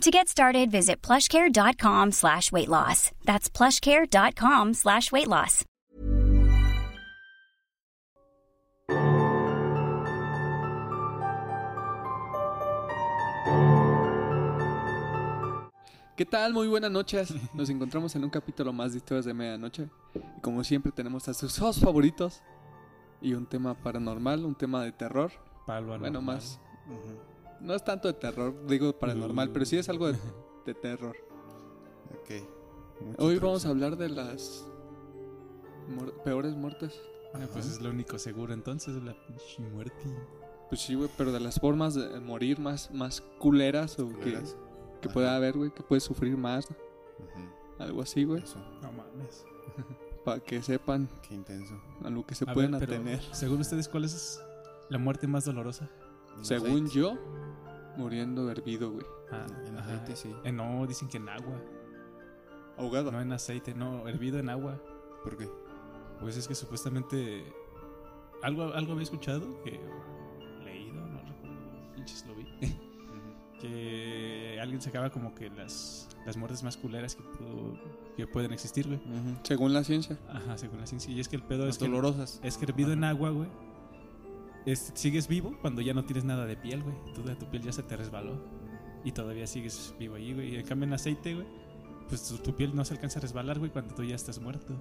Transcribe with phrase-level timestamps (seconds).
[0.00, 3.10] To get started, visit plushcare.com slash weight loss.
[3.24, 5.64] That's plushcare.com slash weight loss.
[16.16, 16.52] ¿Qué tal?
[16.52, 17.34] Muy buenas noches.
[17.54, 19.88] Nos encontramos en un capítulo más de Historias de Medianoche.
[20.14, 22.42] Y como siempre tenemos a sus dos favoritos.
[23.20, 25.32] Y un tema paranormal, un tema de terror.
[25.66, 26.60] Palo Bueno, más.
[27.64, 30.18] No es tanto de terror, digo paranormal, pero sí es algo de,
[30.66, 31.16] de terror.
[32.10, 32.30] Ok.
[33.00, 33.48] Mucho Hoy terror.
[33.48, 34.64] vamos a hablar de las
[35.88, 37.00] mor- peores muertes.
[37.34, 40.04] Ah, pues es lo único seguro entonces, la pinche muerte.
[40.68, 44.56] Pues sí, güey, pero de las formas de morir más, más culeras o que, Culeras.
[45.00, 46.68] que pueda haber, güey, que puedes sufrir más.
[47.78, 48.42] Algo así, güey.
[48.42, 48.58] Eso.
[48.82, 49.44] No mames.
[50.24, 51.74] Para que sepan Qué intenso.
[52.04, 53.20] a lo que se A pueden ver, pero, atener.
[53.32, 54.40] Según ustedes, ¿cuál es
[54.88, 55.90] la muerte más dolorosa?
[56.40, 57.18] Según yo,
[57.96, 59.06] muriendo hervido, güey.
[59.30, 59.92] Ah, En ajá.
[59.94, 60.34] aceite, sí.
[60.44, 61.60] Eh, no, dicen que en agua.
[62.76, 63.12] Ahogado.
[63.12, 64.80] No en aceite, no, hervido en agua.
[65.22, 65.48] ¿Por qué?
[66.20, 67.44] Pues es que supuestamente.
[68.42, 69.80] Algo, algo había escuchado, que.
[70.64, 71.94] Leído, no recuerdo.
[71.94, 72.46] Pinches lo vi.
[73.60, 77.78] Que alguien sacaba como que las, las muertes más culeras que, pudo-
[78.16, 79.00] que pueden existir, güey.
[79.42, 80.18] Según la ciencia.
[80.28, 81.10] Ajá, según la ciencia.
[81.10, 81.86] Y es que el pedo Las es que.
[81.86, 82.40] dolorosas.
[82.42, 83.48] Es que hervido en agua, güey.
[84.66, 86.96] Es- sigues vivo cuando ya no tienes nada de piel, güey.
[87.14, 88.32] Toda tu piel ya se te resbaló.
[89.04, 90.54] Y todavía sigues vivo ahí, güey.
[90.54, 91.46] Y en cambio en aceite, güey.
[92.08, 94.74] Pues tu, tu piel no se alcanza a resbalar, güey, cuando tú ya estás muerto.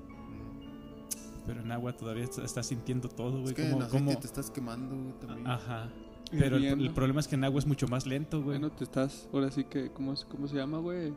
[1.45, 3.45] Pero en agua todavía est- estás sintiendo todo, güey.
[3.49, 5.47] Es que en como, aceite como- te estás quemando güey, también.
[5.47, 5.89] Ajá.
[6.31, 8.57] Pero el, problema es que en agua es mucho más lento, güey.
[8.57, 11.11] Bueno, te estás, ahora sí que, ¿cómo, es- cómo se llama, güey?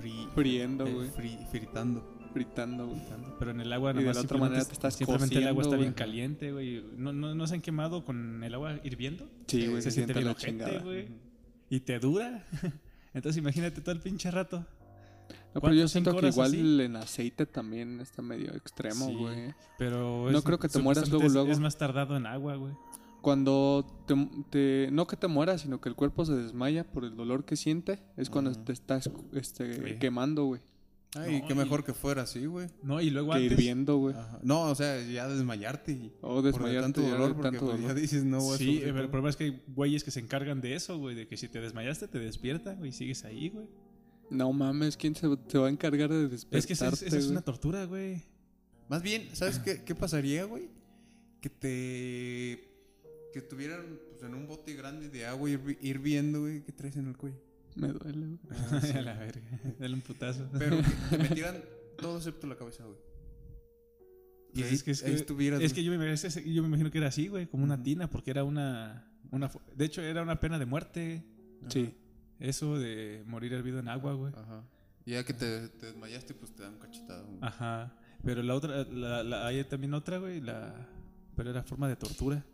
[0.00, 1.08] Fri- Friendo, güey.
[1.10, 2.02] fri- fritando.
[2.34, 3.00] Fritando, güey.
[3.38, 5.48] Pero en el agua Y nada de más la otra manera te estás Simplemente el
[5.48, 6.84] agua está bien caliente, güey.
[6.96, 9.26] ¿No, no, ¿No se han quemado con el agua hirviendo?
[9.46, 10.80] Sí, güey, se, se, siente siente la chingada.
[10.80, 11.06] güey.
[11.70, 12.44] Y te dura.
[13.14, 14.66] Entonces imagínate todo el pinche rato.
[15.54, 16.80] No, pero yo ¿Cuántas, siento que igual así?
[16.82, 19.14] en aceite también está medio extremo, Sí.
[19.14, 19.54] güey.
[19.78, 21.50] Pero No es- creo que te mueras luego, luego.
[21.52, 22.72] Es más tardado en agua, güey.
[23.22, 24.14] Cuando te,
[24.50, 27.56] te- no que te mueras, sino que el cuerpo se desmaya por el dolor que
[27.56, 29.98] siente, es cuando te estás este, Sí.
[30.00, 30.60] quemando, güey.
[31.16, 32.68] Ay, No, qué y- mejor que fuera así, güey.
[32.82, 33.52] No, y luego Que antes...
[33.52, 34.14] hirviendo, güey.
[34.42, 35.92] No, o sea, ya desmayarte.
[35.92, 38.00] y- O por de desmayarte tanto ya de dolor, porque tanto pues, ya dolor.
[38.00, 40.74] dices, no a Sí, pero el problema es que hay güeyes que se encargan de
[40.74, 41.14] eso, güey.
[41.14, 42.90] De que si te desmayaste, te despierta, güey.
[42.90, 43.68] Y sigues ahí, güey.
[44.30, 47.16] No mames, ¿quién se, se va a encargar de despertarte, Es que esa es, esa
[47.18, 47.32] es güey?
[47.32, 48.22] una tortura, güey.
[48.88, 50.68] Más bien, ¿sabes qué, qué pasaría, güey?
[51.40, 52.70] Que te...
[53.32, 56.62] Que estuvieran pues, en un bote grande de agua hirvi- hirviendo, güey.
[56.62, 57.36] ¿Qué traes en el cuello?
[57.74, 58.92] Me duele, güey.
[58.96, 59.60] A la verga.
[59.78, 60.48] Dale un putazo.
[60.58, 61.56] Pero que te metieran
[61.98, 62.98] todo excepto la cabeza, güey.
[64.52, 65.96] Y Pues ahí, es que, es que- estuvieras, es que yo me,
[66.54, 69.50] yo me imagino que era así, güey, como una tina, porque era una, una...
[69.74, 71.24] De hecho, era una pena de muerte.
[71.68, 71.92] Sí.
[72.38, 74.32] Eso de morir hervido en agua, güey.
[74.36, 74.62] Ajá.
[75.06, 77.26] Y ya que te, te desmayaste, pues te dan un cachetado.
[77.26, 77.38] güey.
[77.42, 77.96] Ajá.
[78.22, 80.88] Pero la otra, la, la- hay también otra, güey, la...
[81.36, 82.44] Pero era forma de tortura.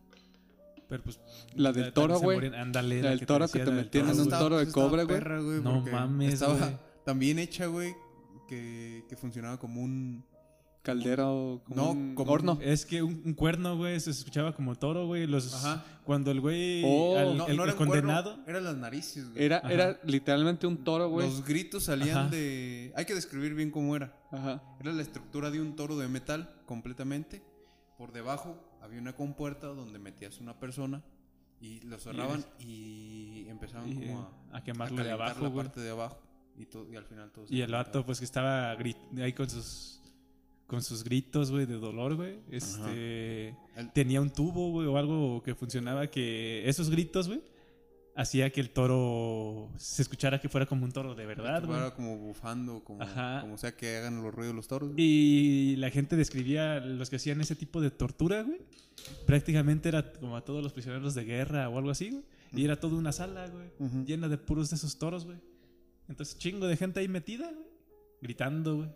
[0.91, 1.19] Pero pues...
[1.55, 2.55] La del toro, güey.
[2.55, 3.01] Ándale.
[3.03, 4.23] La del toro que te metían en un.
[4.25, 5.63] Estaba- toro de cobre, güey.
[5.63, 7.95] No mames, Estaba tan bien hecha, güey,
[8.49, 10.29] que, que funcionaba como un...
[10.83, 12.59] Caldera o como No, un como horno.
[12.63, 15.27] Es que un, un cuerno, güey, se escuchaba como toro, güey.
[15.27, 15.85] Los, Ajá.
[16.05, 18.77] Cuando el güey, Oh, al- No, el, no el era un condenado, cuerno, eran las
[18.79, 19.45] narices, güey.
[19.45, 19.73] Era, Ajá.
[19.73, 21.29] era literalmente un toro, güey.
[21.29, 22.29] Los gritos salían Ajá.
[22.31, 22.95] de...
[22.97, 24.17] Hay que describir bien cómo era.
[24.33, 24.63] Ajá.
[24.81, 27.43] Era la estructura de un toro de metal completamente.
[27.99, 31.03] Por debajo había una compuerta donde metías una persona
[31.61, 34.21] y lo cerraban y, empezaban y, como
[34.53, 36.19] a, a quemarlo de abajo, la parte de abajo
[36.59, 39.49] y, to- y al final todo se Y el vato, pues que estaba ahí con
[39.51, 39.97] sus
[40.67, 42.39] con sus gritos, güey, de dolor, güey.
[42.49, 47.43] Este El- tenía un tubo, güey, o algo que funcionaba que esos gritos, güey,
[48.17, 51.79] hacía que el toro se escuchara que fuera como un toro de verdad, güey.
[51.79, 53.05] Era como bufando, como,
[53.41, 54.93] como sea que hagan los ruidos los toros.
[54.93, 55.05] güey.
[55.05, 58.61] Y la gente describía los que hacían ese tipo de tortura, güey.
[59.27, 62.25] Prácticamente era como a todos los prisioneros de guerra o algo así, güey.
[62.53, 63.71] Y era toda una sala, güey,
[64.05, 65.39] llena de puros de esos toros, güey.
[66.09, 67.67] Entonces, chingo de gente ahí metida, güey.
[68.21, 68.89] Gritando, güey.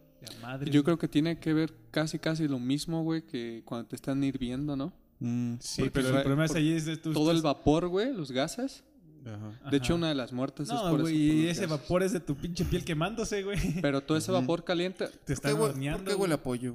[0.43, 0.67] Madre.
[0.71, 0.85] Yo güey.
[0.85, 4.75] creo que tiene que ver casi, casi lo mismo, güey, que cuando te están hirviendo,
[4.75, 4.93] ¿no?
[5.21, 8.33] Mm, Sí, porque pero el problema es ahí es de Todo el vapor, güey, los
[8.33, 8.83] gases,
[9.27, 9.71] Ajá.
[9.71, 11.35] De hecho, una de las muertes es por güey, eso.
[11.35, 13.81] por y ese vapor es de tu pinche piel quemándose, güey.
[13.81, 16.05] Pero todo ese vapor caliente, Te ¿Por qué, están hue- horneando.
[16.05, 16.75] ¿Por qué huele a pollo?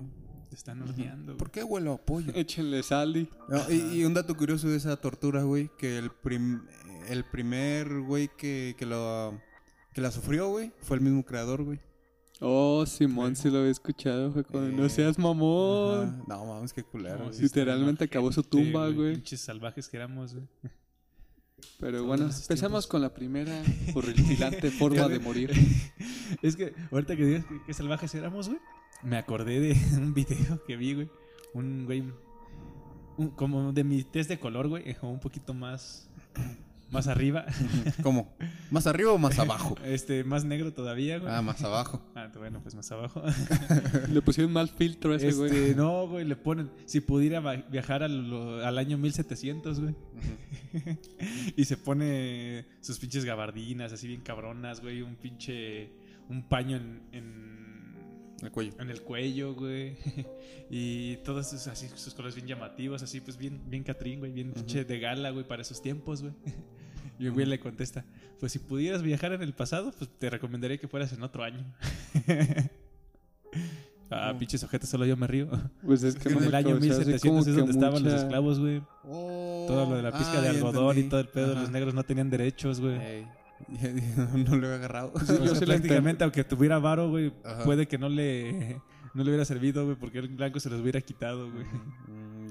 [0.50, 1.38] Te están horneando.
[1.38, 2.32] ¿Por qué huele a pollo?
[2.34, 3.30] échenle sal y...
[3.48, 6.64] No, y, y un dato curioso de esa tortura, güey, que el, prim-
[7.08, 9.40] el primer güey que, que, lo,
[9.94, 11.80] que la sufrió, güey, fue el mismo creador, güey.
[12.42, 14.32] Oh, Simón, sí lo había escuchado.
[14.32, 16.08] Fue como, no Eh, seas mamón.
[16.08, 16.24] Ajá.
[16.26, 17.18] No mames, qué culero.
[17.18, 17.36] No, güey.
[17.38, 19.16] sí está Literalmente acabó su tumba, güey.
[19.16, 20.48] Pinches salvajes que éramos, güey.
[21.80, 23.62] Pero bueno, empezamos con la primera
[23.96, 25.52] horripilante forma de morir.
[26.44, 28.60] Es que ahorita que digas que, que salvajes éramos, güey,
[29.04, 31.10] me acordé de un video que vi, güey.
[31.54, 32.04] Un güey,
[33.18, 36.10] un- como de mi test de color, güey, o un poquito más,
[36.92, 37.46] más arriba,
[38.04, 38.36] ¿Cómo?
[38.72, 39.76] ¿Más arriba o más abajo?
[39.86, 41.32] este, más negro todavía, güey.
[41.32, 42.02] Ah, más abajo.
[42.16, 43.24] Ah, bueno, pues más abajo.
[44.10, 45.50] Le pusieron mal filtro a ese güey.
[45.52, 47.40] Este, no, güey, le ponen, si pudiera
[47.70, 49.96] viajar al, al año 1700, güey.
[51.56, 55.92] y se pone sus pinches gabardinas, así bien cabronas, güey, un pinche,
[56.28, 58.74] un paño en, en, El cuello.
[58.80, 59.96] en el cuello, güey.
[60.70, 64.52] y todos sus, así, sus colores bien llamativos, así pues bien, bien Catrín, güey, bien
[64.52, 66.34] pinche de gala, güey, para esos tiempos, güey.
[67.20, 68.06] Y el güey le contesta,
[68.40, 71.66] pues si pudieras viajar en el pasado, pues te recomendaría que fueras en otro año.
[74.10, 75.50] ah, pinches ojetes, solo yo me río.
[75.86, 78.60] Pues es que En el año causó así 1700 como es donde estaban los esclavos,
[78.60, 78.82] güey.
[79.04, 79.66] Oh.
[79.68, 81.52] Todo lo de la pizca Ah, de ya algodón y todo el pedo.
[81.52, 81.62] Ajá.
[81.62, 83.00] Los negros no tenían derechos, güey.
[84.48, 85.12] No lo he agarrado.
[85.14, 87.34] O sea, sí prácticamente, aunque tuviera varo, güey,
[87.66, 88.82] puede que no le,
[89.14, 91.66] no le hubiera servido, güey, porque el blanco se los hubiera quitado, güey.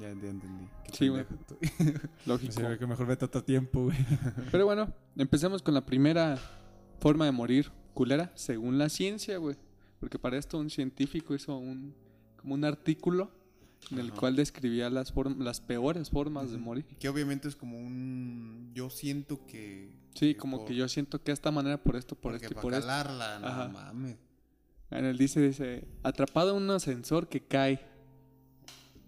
[0.01, 0.69] Ya, entendí.
[0.93, 1.25] Sí, güey.
[2.27, 2.53] Lógico.
[2.53, 3.97] Así, güey, que mejor vete otro tiempo, güey.
[4.53, 6.39] Pero bueno, empecemos con la primera
[7.01, 9.57] forma de morir culera, según la ciencia, güey.
[10.01, 11.95] Porque para esto un científico hizo un
[12.37, 13.33] como un artículo
[13.91, 14.17] en el Ajá.
[14.21, 16.85] cual describía las las peores formas de morir.
[17.01, 18.71] Que obviamente es como un.
[18.75, 19.91] Yo siento que.
[20.15, 22.59] Sí, que como por- que yo siento que esta manera por esto, por porque esto
[22.59, 22.87] y por esto.
[22.87, 23.69] calarla, no Ajá.
[23.69, 24.17] mames.
[24.91, 27.81] En el dice, dice, atrapado en un ascensor que cae.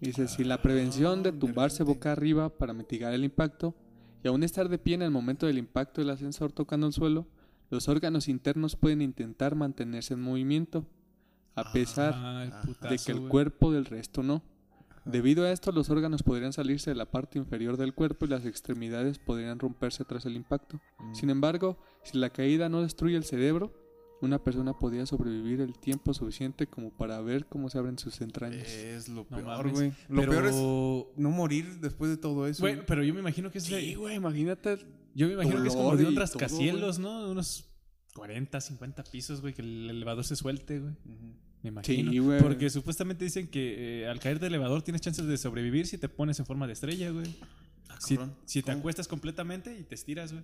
[0.01, 3.75] Dice, si la prevención de tumbarse boca arriba para mitigar el impacto
[4.23, 7.27] y aún estar de pie en el momento del impacto del ascensor tocando el suelo,
[7.69, 10.87] los órganos internos pueden intentar mantenerse en movimiento,
[11.55, 14.41] a pesar Ah, putazo, de que el cuerpo del resto no.
[15.05, 18.45] Debido a esto, los órganos podrían salirse de la parte inferior del cuerpo y las
[18.45, 20.79] extremidades podrían romperse tras el impacto.
[20.99, 21.13] Mm.
[21.13, 23.71] Sin embargo, si la caída no destruye el cerebro,
[24.21, 28.67] una persona podría sobrevivir el tiempo suficiente como para ver cómo se abren sus entrañas.
[28.69, 29.91] Es lo No peor, güey.
[30.09, 30.55] Lo Pero- peor es
[31.17, 32.61] no morir después de todo eso.
[32.61, 34.77] Güey, pero yo me imagino que es de- Sí, güey, imagínate.
[35.15, 37.25] Yo me imagino que es como de un todo, rascacielos, ¿no?
[37.25, 37.67] De unos
[38.13, 40.93] 40, 50 pisos, güey, que el elevador se suelte, güey.
[41.63, 42.11] Me imagino.
[42.11, 42.41] Sí, güey.
[42.41, 46.09] Porque supuestamente dicen que eh, al caer del elevador tienes chances de sobrevivir si te
[46.09, 47.25] pones en forma de estrella, güey.
[47.89, 48.79] Ah, Si, si te ¿Cómo?
[48.79, 50.43] acuestas completamente y te estiras, güey.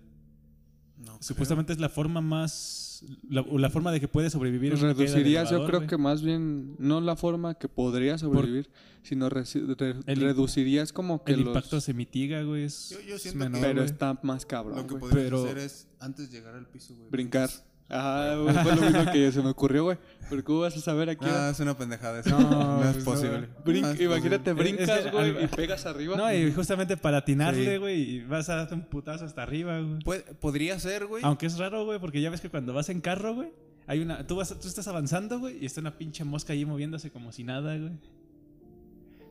[0.97, 3.05] No, Supuestamente es la forma más.
[3.29, 4.73] La, o la forma de que puedes sobrevivir.
[4.75, 5.87] Reducirías, yo elevador, creo güey.
[5.89, 8.71] que más bien, no la forma que podría sobrevivir,
[9.03, 11.49] sino reci- re- El- reducirías como que El los...
[11.49, 12.63] impacto se mitiga, güey.
[12.63, 13.85] Es, Yo- yo es siento que- menor, Pero güey.
[13.85, 17.09] está más cabrón, Lo que podrías Pero- hacer es antes de llegar al piso, güey.
[17.11, 17.47] Brincar.
[17.49, 17.63] brincas.
[17.89, 19.97] Ajá, güey, fue lo mismo que se me ocurrió, güey.
[20.29, 21.25] Pero ¿cómo vas a saber aquí?
[21.25, 22.37] Ah, es una pendejada eso.
[22.37, 23.03] No, No, es no.
[23.05, 23.47] posible.
[23.63, 24.75] Brin- No es imagínate, posible.
[24.75, 26.17] brincas, Es que güey, al- y pegas arriba.
[26.17, 27.77] No, y justamente para atinarle, Sí.
[27.77, 29.99] güey, y vas a darte un putazo hasta arriba, güey.
[29.99, 31.23] Puede- podría ser, güey.
[31.23, 33.53] Aunque es raro, güey, porque ya ves que cuando vas en carro, güey,
[33.85, 34.27] hay una.
[34.27, 37.45] Tú, vas, tú estás avanzando, güey, y está una pinche mosca ahí moviéndose como si
[37.45, 37.93] nada, güey.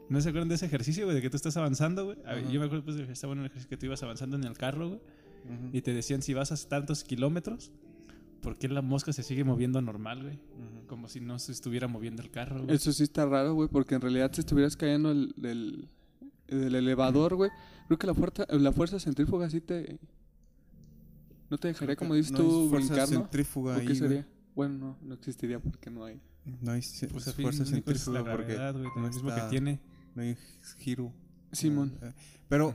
[0.08, 1.16] ¿No se acuerdan de ese ejercicio, güey?
[1.16, 2.16] De que tú estás avanzando, güey.
[2.24, 2.52] A ver, Ajá.
[2.52, 4.56] Yo me acuerdo, pues, que estaba en un ejercicio que tú ibas avanzando en el
[4.56, 5.00] carro, güey.
[5.72, 7.70] Y te decían, si vas a tantos kilómetros,
[8.40, 10.38] ¿por qué la mosca se sigue moviendo normal, güey?
[10.86, 12.76] Como si no se estuviera moviendo el carro, güey.
[12.76, 15.88] Eso sí está raro, güey, porque en realidad si estuvieras cayendo el, del,
[16.46, 17.50] del elevador, güey,
[17.86, 19.98] creo que la fuerza, la fuerza centrífuga sí te...
[21.48, 23.20] No te dejaría, como dices No tú, fuerza brincar, ¿no?
[23.20, 23.98] centrífuga ¿O ahí, qué güey.
[23.98, 24.26] sería?
[24.54, 26.20] Bueno, no, no existiría porque no hay.
[26.60, 26.80] No hay
[27.12, 29.80] Pues fuerza la centrífuga porque gravedad, güey, no lo mismo que tiene.
[30.14, 30.36] no hay
[30.78, 31.12] giro.
[31.52, 31.92] Simón.
[32.02, 32.12] Eh,
[32.48, 32.74] Pero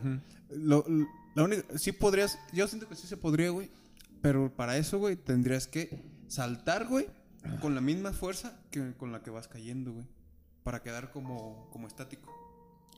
[0.52, 3.70] lo, lo- la única, sí podrías, yo siento que sí se podría, güey.
[4.22, 7.08] Pero para eso, güey, tendrías que saltar, güey,
[7.60, 10.06] con la misma fuerza que con la que vas cayendo, güey.
[10.64, 12.32] Para quedar como, como estático.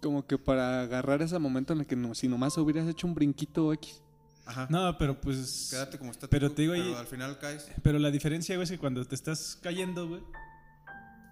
[0.02, 3.16] Como que para agarrar ese momento en el que no, si nomás hubieras hecho un
[3.16, 4.02] brinquito X.
[4.46, 4.68] Ajá.
[4.70, 5.70] No, pero pues.
[5.72, 6.32] Quedarte como estático.
[6.32, 7.70] Pero te digo al final caes.
[7.82, 10.22] Pero la diferencia, güey, es que cuando te estás cayendo, güey,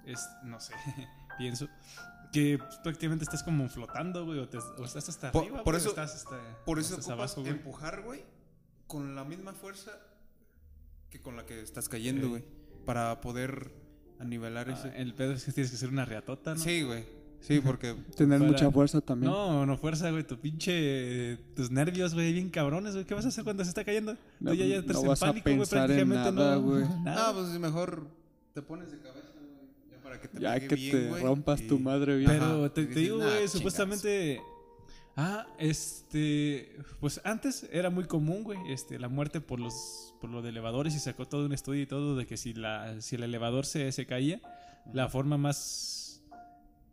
[0.06, 0.74] es, no sé,
[1.38, 1.68] pienso,
[2.32, 5.76] que prácticamente estás como flotando, güey, o, te- o estás hasta Por- arriba, por güey,
[5.76, 7.52] o eso- estás hasta, Por eso estás ocupas abajo, güey.
[7.54, 8.24] empujar, güey,
[8.92, 9.92] con la misma fuerza
[11.10, 12.30] que con la que estás cayendo, Sí.
[12.30, 12.44] güey.
[12.86, 13.72] Para poder
[14.20, 15.02] anivelar Ah, ese.
[15.02, 16.60] el pedo es que tienes que hacer una reatota, ¿no?
[16.60, 17.04] Sí, güey.
[17.40, 19.32] Sí, porque Tener Para- mucha fuerza también.
[19.32, 20.24] No, no fuerza, güey.
[20.24, 21.38] Tu pinche.
[21.56, 23.06] Tus nervios, güey, bien cabrones, güey.
[23.06, 24.16] ¿Qué vas a hacer cuando se está cayendo?
[24.40, 25.58] No, Tú ya, ya no estás en vas a pánico, güey.
[25.58, 26.62] pensar en Prácticamente nada, no.
[26.62, 26.84] güey.
[27.04, 27.30] nada.
[27.30, 28.08] Ah, pues mejor
[28.54, 29.92] te pones de cabeza, güey.
[29.92, 32.30] Ya para que te ya pegue que bien, te rompas y- tu madre bien.
[32.30, 33.52] Pero Ajá, te, digo, "Nah, güey, chingas".
[33.54, 34.42] supuestamente.
[35.18, 36.78] Ah, este.
[37.00, 40.96] Pues antes era muy común, güey, este, la muerte por los por lo de elevadores
[40.96, 43.92] y sacó todo un estudio y todo de que si la si el elevador se,
[43.92, 44.40] se caía,
[44.94, 46.02] la forma más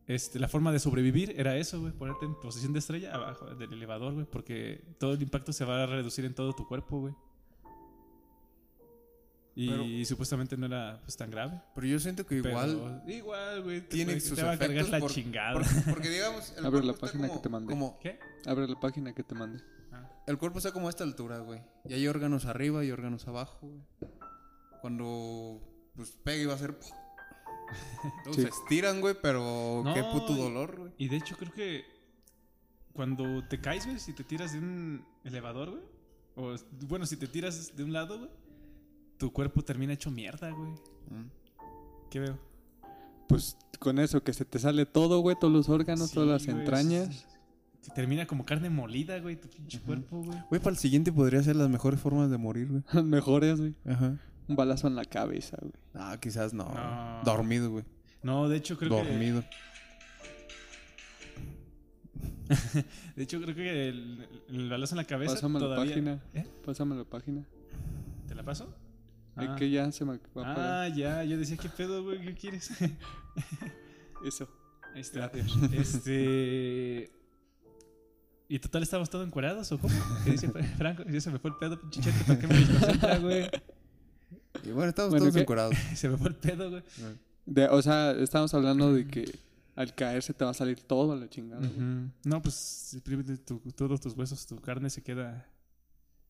[0.08, 3.74] este, la forma de sobrevivir era eso, güey, ponerte en posición de estrella abajo del
[3.74, 7.14] elevador, güey, porque todo el impacto se va a reducir en todo tu cuerpo, güey.
[9.60, 11.60] Y Pero- supuestamente no era pues tan grave.
[11.74, 14.70] Pero yo siento que igual Pero igual, güey, tiene puede- sus te va a cargar
[14.76, 15.52] efectos la por- chingada.
[15.54, 17.70] Porque, porque digamos, el Abre la página como- que te mandé.
[17.72, 18.18] Como, ¿Qué?
[18.46, 19.60] Abre la página que te mandé.
[19.92, 20.08] Ah.
[20.28, 21.60] el cuerpo está como a esta altura, güey.
[21.88, 23.82] Y hay órganos arriba y órganos abajo, güey.
[24.80, 25.60] Cuando
[25.96, 26.78] pues pega y va a ser...
[28.24, 28.42] Todos Sí.
[28.42, 30.92] se estiran, güey, pero qué puto dolor, güey.
[30.98, 31.84] Y de hecho creo que
[32.92, 35.82] cuando te caes, güey, si te tiras de un elevador, güey,
[36.36, 36.54] o
[36.86, 38.30] bueno, si te tiras de un lado, güey,
[39.18, 40.70] tu cuerpo termina hecho mierda, güey.
[40.70, 41.30] Mm.
[42.10, 42.38] ¿Qué veo?
[43.28, 46.46] Pues con eso, que se te sale todo, güey, todos los órganos, Sí, todas las
[46.46, 47.14] güey, entrañas.
[47.14, 47.90] sí.
[47.94, 50.38] Termina como carne molida, güey, tu pinche cuerpo, güey.
[50.50, 52.82] Güey, para el siguiente podría ser las mejores formas de morir, güey.
[53.04, 53.74] Mejores, güey.
[53.86, 54.18] Ajá.
[54.46, 55.72] Un balazo en la cabeza, güey.
[55.94, 56.64] Ah, quizás no.
[56.64, 57.20] No.
[57.24, 57.84] Dormido, güey.
[58.22, 59.42] No, de hecho creo Dormido.
[59.42, 59.48] que
[63.16, 66.20] de hecho creo que el, el balazo en la cabeza Pásame la todavía página.
[66.34, 66.46] ¿Eh?
[66.64, 67.44] Pásame la página.
[68.26, 68.74] ¿Te la paso?
[69.46, 69.56] Ah.
[69.56, 70.56] que ya se me va a apagar.
[70.58, 72.20] Ah, ya, yo decía, ¿qué pedo, güey?
[72.20, 72.70] ¿Qué quieres?
[74.24, 74.48] Eso.
[74.94, 75.30] Ahí está.
[75.72, 77.10] Este.
[78.48, 79.94] ¿Y total estábamos todos encuerados o cómo?
[80.24, 81.04] ¿Qué dice Franco?
[81.04, 83.48] Ya se me fue el pedo, pinche ¿para qué me desconcentra, güey?
[84.64, 85.40] Y bueno, estamos Bueno, todos ¿qué?
[85.42, 85.74] encorados.
[85.94, 86.82] Se me fue el pedo, güey.
[87.46, 89.38] De, o sea, estamos hablando de que
[89.76, 91.60] al caerse te va a salir todo a la chingada.
[91.60, 91.70] güey.
[91.72, 92.10] Ujú.
[92.24, 92.96] No, pues
[93.46, 95.46] tu- todos tus huesos, tu carne se queda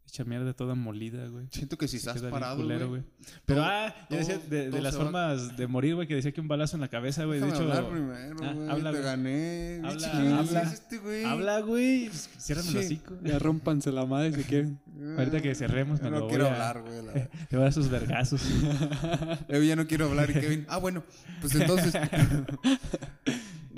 [0.09, 1.47] hecha mierda, toda molida, güey.
[1.53, 3.03] Siento que si Se estás parado, culero, güey.
[3.47, 5.95] Pero, todo- ah, yo decía todo- de, de todo las se va- formas de morir,
[5.95, 7.41] güey, que decía que un balazo en la cabeza, güey.
[7.41, 8.69] De Déjame hecho, hablar primero, Ah, güey.
[8.71, 9.03] habla, Te güey.
[9.11, 9.77] gané.
[9.85, 10.63] Habla, Bicho, ¿quién habla.
[10.63, 11.25] es este, güey?
[11.25, 12.07] habla, güey.
[12.09, 12.79] Pues, Ciérrame el Sí.
[12.79, 13.15] hocico.
[13.23, 14.81] Ya rompanse la madre si quieren.
[15.19, 17.05] Ahorita que cerremos, me no lo quiero voy a- hablar, güey.
[17.07, 17.13] la.
[17.13, 18.41] Le voy a dar sus vergazos.
[19.49, 20.67] Yo ya no quiero hablar y Kevin.
[20.69, 21.05] Ah, bueno,
[21.41, 21.93] pues entonces.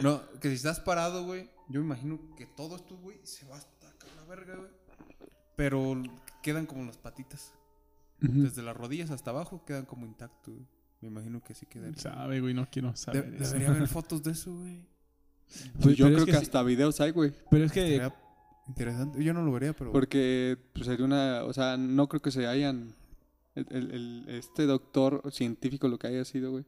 [0.03, 1.51] no, que si estás parado, güey.
[1.69, 4.69] Yo me imagino que todo esto, güey, se va hasta acá la verga, güey.
[5.61, 6.02] Pero
[6.43, 7.52] quedan como las patitas.
[8.19, 10.55] Desde las rodillas hasta abajo quedan como intactos.
[10.55, 10.67] güey.
[11.02, 11.97] Me imagino que sí quedan.
[11.97, 13.45] Sabe, güey, no quiero De- saber eso.
[13.52, 14.81] debería haber fotos de eso, güey.
[15.83, 16.43] Pues yo creo es que, que sí.
[16.45, 17.33] hasta videos hay, güey.
[17.50, 18.14] Pero es que Sería
[18.69, 19.23] interesante.
[19.25, 19.93] Yo no lo vería, pero.
[19.93, 21.45] Porque pues, sería una.
[21.45, 22.95] O sea, no creo que se hayan.
[23.55, 26.64] el- el- el- este doctor científico, lo que haya sido, güey.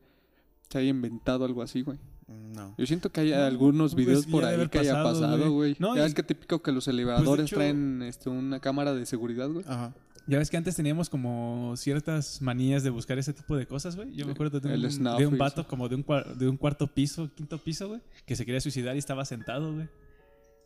[0.69, 1.99] Se haya inventado algo así, güey.
[2.33, 2.75] No.
[2.77, 5.77] Yo siento que hay No, algunos pues, videos por ahí que haya pasado, güey.
[5.79, 9.07] No, ya y- es que típico que los elevadores hecho- traen este, una cámara de
[9.07, 9.65] seguridad, güey.
[9.69, 9.95] Ajá.
[10.29, 14.15] ya ves que antes teníamos como ciertas manías de buscar ese tipo de cosas, güey.
[14.15, 15.69] Yo me acuerdo de un, snuff de un vato eso.
[15.69, 16.05] como de un,
[16.37, 19.89] de un cuarto piso, quinto piso, güey, que se quería suicidar y estaba sentado, güey.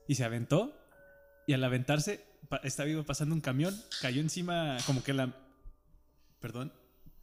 [0.08, 0.74] Y se aventó.
[1.46, 2.24] Y al aventarse,
[2.64, 5.32] estaba iba pasando un camión, cayó encima como que la...
[6.40, 6.72] Perdón.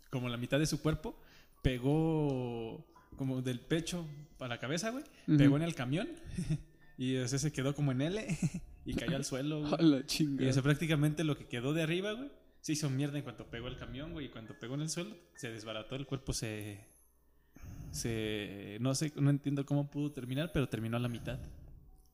[0.09, 1.15] Como la mitad de su cuerpo,
[1.61, 2.85] pegó
[3.15, 5.03] como del pecho para la cabeza, güey.
[5.37, 6.09] Pegó en el camión
[6.97, 8.25] y ese se quedó como en L
[8.85, 9.73] y cayó al suelo, güey.
[9.79, 10.49] A la Y chingada.
[10.49, 13.77] eso prácticamente lo que quedó de arriba, güey, se hizo mierda en cuanto pegó el
[13.77, 14.27] camión, güey.
[14.27, 16.85] Y cuando pegó en el suelo, se desbarató, el cuerpo se.
[17.91, 18.77] Se.
[18.81, 21.39] No sé, no entiendo cómo pudo terminar, pero terminó a la mitad.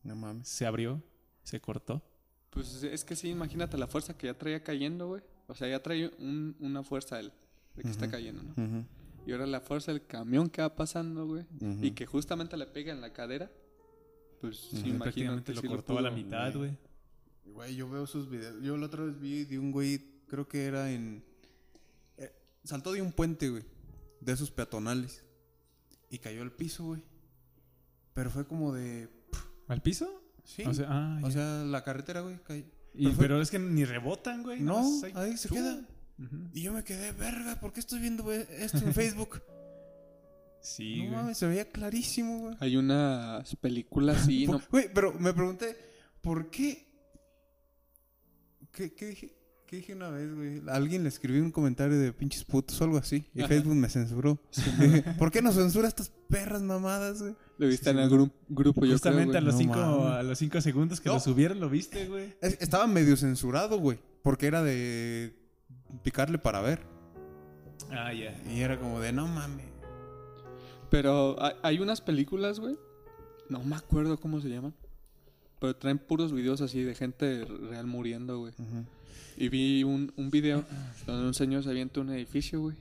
[0.04, 0.48] No mames.
[0.48, 1.02] Se abrió,
[1.44, 2.02] se cortó.
[2.50, 5.22] Pues es que sí, imagínate la fuerza que ya traía cayendo, güey.
[5.48, 7.32] O sea, ya trae un- una fuerza él,
[7.76, 8.52] de que está cayendo, ¿no?
[8.52, 8.86] Ujú,
[9.26, 11.46] Y ahora la fuerza del camión que va pasando, güey.
[11.62, 11.84] ujú.
[11.84, 13.52] Y que justamente le pega en la cadera.
[14.42, 14.78] Pues sí, Ujú.
[14.88, 15.04] imagínate.
[15.04, 16.70] prácticamente lo sí cortó a la mitad, güey.
[16.72, 17.54] güey.
[17.54, 18.62] Güey, yo veo sus videos.
[18.64, 21.24] Yo la otra vez vi de un güey, creo que era en.
[22.18, 22.32] eh,
[22.64, 23.64] saltó de un puente, güey.
[24.22, 25.24] De esos peatonales.
[26.10, 27.04] Y cayó al piso, güey.
[28.14, 29.10] Pero fue como de.
[29.68, 30.24] ¿Al piso?
[30.44, 30.64] Sí.
[30.66, 32.38] O sea, ah, o sea, la carretera, güey.
[32.44, 32.64] cayó.
[32.94, 34.60] Y- pero fue- pero es que ni rebotan, güey.
[34.62, 35.86] No, nomás ahí- ahí se queda.
[36.54, 39.42] Y yo me quedé, verga, ¿por qué estoy viendo güey, esto en Facebook?
[40.62, 41.16] Sí, no güey.
[41.16, 42.58] mames, se veía clarísimo, güey.
[42.60, 44.62] Hay unas películas, sí, Por- no.
[44.70, 45.78] Güey, pero me pregunté,
[46.22, 46.86] ¿por qué?
[48.74, 49.36] ¿Qué, qué dije?
[49.68, 50.62] ¿Qué dije una vez, güey?
[50.68, 53.24] Alguien le escribió un comentario de pinches putos o algo así.
[53.36, 53.48] Y Ajá.
[53.50, 54.42] Facebook me censuró.
[54.80, 57.36] Dije, ¿Por qué no censura estas perras mamadas, güey?
[57.58, 60.38] Lo viste en el gru- grupo, yo creo, Justamente a los, No cinco, a los
[60.40, 61.16] cinco segundos que No.
[61.16, 62.36] lo subieron, ¿lo viste, güey?
[62.42, 64.00] Es- Estaba medio censurado, güey.
[64.24, 65.39] Porque era de
[66.04, 66.82] picarle para ver.
[67.92, 68.40] Ah, ya.
[68.50, 69.66] Y era como de, no mames.
[70.90, 72.78] Pero hay, unas películas, güey,
[73.48, 74.74] No me acuerdo cómo se llaman.
[75.60, 78.54] Pero traen puros videos así de gente real muriendo, güey.
[79.38, 80.64] Y vi un, un video
[81.06, 82.78] donde un señor se avienta un edificio, güey.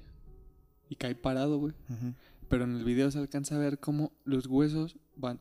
[0.88, 1.74] Y cae parado, güey.
[1.88, 2.14] Ujú.
[2.48, 5.40] Pero en el video se alcanza a ver cómo los huesos van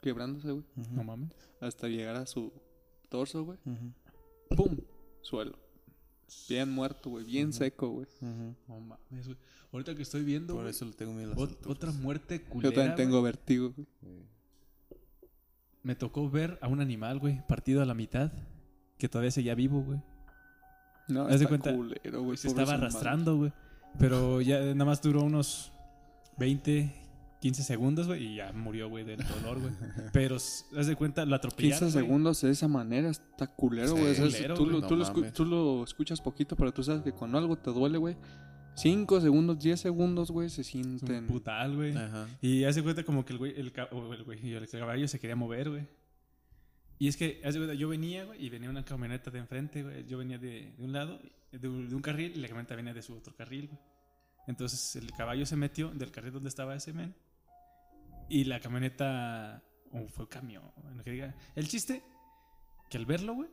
[0.00, 0.64] quebrándose, güey.
[0.90, 1.30] No mames.
[1.60, 2.52] Hasta llegar a su
[3.08, 3.58] torso, güey.
[3.66, 3.92] Ujú.
[4.64, 4.76] ¡Pum!
[5.22, 5.58] Suelo.
[6.48, 7.24] Bien muerto, güey.
[7.24, 8.06] Bien seco, güey.
[8.20, 9.38] No mames, güey.
[9.72, 12.40] Ahorita que estoy viendo, Por güey, eso le tengo miedo a las ot- otra muerte
[12.44, 13.24] Yo culera, también tengo güey.
[13.24, 13.86] vertigo, güey.
[15.82, 18.32] Me tocó ver a un animal, güey, partido a la mitad,
[18.98, 20.00] que todavía seguía vivo, güey.
[21.08, 22.36] No, Haz de está cuenta, culero, güey.
[22.36, 23.52] Se estaba arrastrando, güey.
[23.98, 25.72] Pero ya nada más duró unos
[26.38, 26.92] 20,
[27.40, 29.72] 15 segundos, güey, y ya murió, güey, del dolor, güey.
[30.12, 32.04] Pero, haz de cuenta, lo atropellaron, 15 güey.
[32.06, 34.20] segundos de esa manera está culero, Sí, güey.
[34.20, 35.32] O sea, tú, lo, No tú, lo escu- mames.
[35.32, 38.16] tú lo escuchas poquito, pero tú sabes que cuando algo te duele, güey,
[38.76, 41.26] 5 segundos, 10 segundos, güey, se Es un sienten.
[41.26, 41.96] putal, güey.
[41.96, 42.28] Ajá.
[42.42, 45.86] Y hace cuenta como que el güey, el, el el caballo se quería mover, güey.
[46.98, 50.06] Y es que, hace cuenta, yo venía, güey, y venía una camioneta de enfrente, güey.
[50.06, 51.18] Yo venía de, de un lado,
[51.50, 53.80] de, un de un carril, y la camioneta venía de su otro carril, güey.
[54.46, 57.14] Entonces el caballo se metió del carril donde estaba ese men.
[58.30, 59.62] Y la camioneta.
[59.92, 60.62] O fue camión,
[61.04, 61.34] que diga.
[61.56, 62.02] El chiste,
[62.88, 63.48] que al verlo, güey,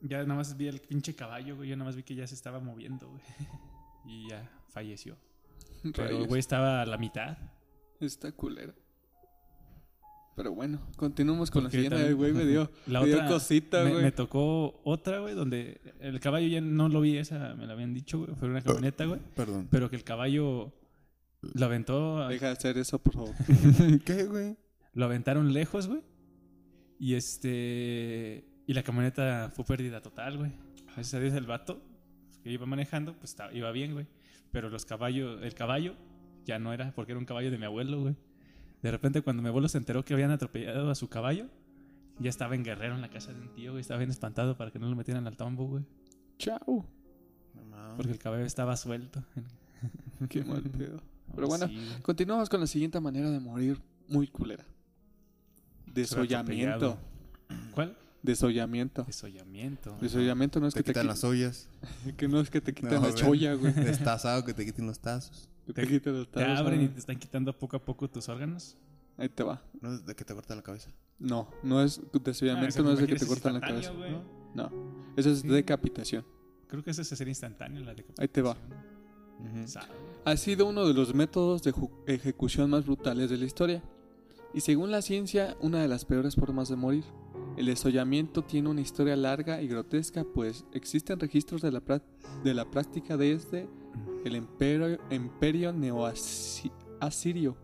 [0.00, 1.68] ya nada más vi el pinche caballo, güey.
[1.68, 3.22] Yo nada más vi que ya se estaba moviendo, güey.
[4.04, 5.16] Y ya falleció.
[5.94, 7.36] Pero el güey estaba a la mitad.
[8.00, 8.74] Está culero.
[10.34, 11.96] Pero bueno, continuamos con Porque la siguiente.
[11.98, 14.02] también- Güey, me dio, La me dio otra cosita, me, güey.
[14.02, 17.92] me tocó otra, güey, donde el caballo ya no lo vi, esa me la habían
[17.94, 18.34] dicho, güey.
[18.36, 19.20] Fue una camioneta, güey.
[19.36, 19.68] Perdón.
[19.70, 20.72] Pero que el caballo
[21.54, 23.34] lo aventó, Deja de hacer eso, por favor.
[24.04, 24.56] ¿Qué, güey?
[24.94, 26.02] lo aventaron lejos, güey.
[26.98, 28.44] Y este.
[28.66, 30.52] Y la camioneta fue pérdida total, güey.
[30.86, 31.82] Gracias a Dios el vato
[32.44, 34.06] que iba manejando, pues estaba- iba bien, güey.
[34.50, 35.94] Pero los caballos, el caballo
[36.44, 38.16] ya no era, porque era un caballo de mi abuelo, güey.
[38.82, 41.46] De repente, cuando mi abuelo se enteró que habían atropellado a su caballo,
[42.18, 43.80] ya estaba en Guerrero en la casa de un tío, güey.
[43.80, 45.84] Estaba bien espantado para que no lo metieran al tombo, güey.
[46.38, 46.86] Chao.
[47.96, 49.22] Porque el caballo estaba suelto.
[50.28, 51.00] Qué mal pedo.
[51.34, 52.02] Pero bueno, Sí, güey.
[52.02, 54.64] continuamos con la siguiente manera de morir muy culera.
[55.86, 56.98] Desollamiento.
[57.74, 57.96] ¿Cuál?
[58.22, 59.04] Desollamiento.
[59.04, 59.96] Desollamiento.
[60.00, 61.68] Desollamiento no es Te que te quitan qui- las ollas.
[62.16, 63.72] que no es que te quitan No, la cholla, güey.
[63.74, 65.48] Destazado que te quiten los tazos.
[65.66, 68.28] Que te quiten los Te tazos, abren y te están quitando poco a poco tus
[68.28, 68.76] órganos.
[69.18, 69.62] Ahí te va.
[69.80, 70.90] No es de que te cortan la cabeza.
[71.18, 73.92] No, no es desollamiento, Ah, no es de que te cortan la cabeza.
[74.54, 74.70] No,
[75.16, 75.48] eso es Sí.
[75.48, 76.24] decapitación.
[76.68, 78.56] Creo que ese sería instantáneo, la Ahí te va.
[79.66, 79.88] Sabe.
[80.24, 81.74] Ha sido uno de los métodos de
[82.06, 83.82] ejecución más brutales de la historia.
[84.54, 87.04] Y según la ciencia, una de las peores formas de morir.
[87.56, 91.82] El desollamiento tiene una historia larga y grotesca, pues existen registros de la,
[92.44, 93.68] de la práctica desde
[94.24, 97.56] el imperio, imperio neo-asirio,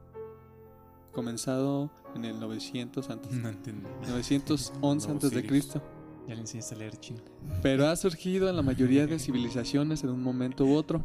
[1.13, 3.89] comenzado en el 900 antes, No entiendo.
[4.09, 5.83] 911 antes de Cristo.
[6.29, 7.21] Ya le a leer chino.
[7.63, 11.03] pero ha surgido en la mayoría de civilizaciones en un momento u otro,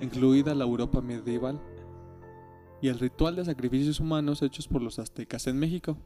[0.00, 1.60] incluida la Europa medieval,
[2.80, 5.98] y el ritual de sacrificios humanos hechos por los aztecas en México.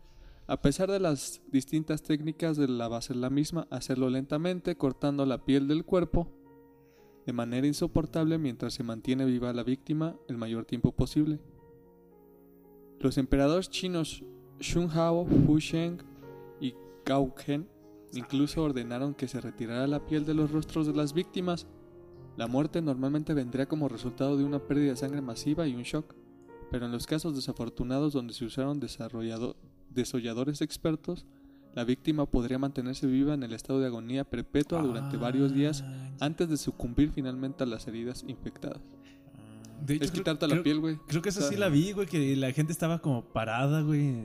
[0.48, 5.24] A pesar de las distintas técnicas de la a ser la misma, hacerlo lentamente, cortando
[5.24, 6.28] la piel del cuerpo
[7.26, 11.38] de manera insoportable mientras se mantiene viva la víctima el mayor tiempo posible.
[13.00, 14.24] Los emperadores chinos
[14.58, 15.98] Xun Hao, Fu Sheng
[16.58, 17.68] y Gao Ken
[18.14, 21.66] Incluso ordenaron que se retirara la piel de los rostros de las víctimas.
[22.36, 26.14] La muerte normalmente vendría como resultado de una pérdida de sangre masiva y un shock,
[26.70, 28.80] pero en los casos desafortunados donde se usaron
[29.90, 31.26] desolladores expertos,
[31.74, 36.10] la víctima podría mantenerse viva en el estado de agonía perpetua durante varios días Ah,
[36.20, 38.80] antes de sucumbir finalmente a las heridas infectadas.
[39.84, 40.96] De hecho, es creo- quitarte la creo- piel, güey.
[41.06, 44.24] Creo que esa sí la vi, güey, que la gente estaba como parada, güey.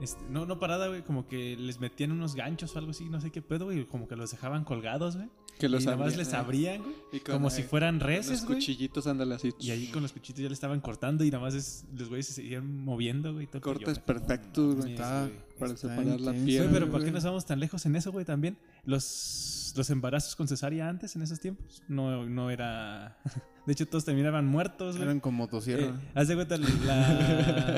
[0.00, 3.20] Este, no, no parada, güey, como que les metían unos ganchos o algo así, no
[3.20, 5.28] sé qué pedo, güey, como que los dejaban colgados, güey.
[5.58, 7.98] Que los y nada más les eh, abrían, güey, y con, como eh, si fueran
[7.98, 8.56] Los reses, güey.
[8.58, 9.52] cuchillitos, ándale así.
[9.60, 12.26] Y ahí con los cuchitos ya le estaban cortando y nada más es- los güeyes
[12.28, 13.46] se seguían moviendo, güey.
[13.60, 14.92] Cortes perfectos, güey.
[14.94, 16.62] Está- Para separar la piel.
[16.62, 18.24] Güey, pero ¿por qué nos vamos tan lejos en eso, güey?
[18.24, 23.18] También los, los embarazos con cesárea antes, en esos tiempos, no, no era...
[23.66, 25.02] De hecho, todos terminaban muertos, güey.
[25.06, 26.00] Eran con Eh, motosierra.
[26.14, 27.76] haz de cuenta la...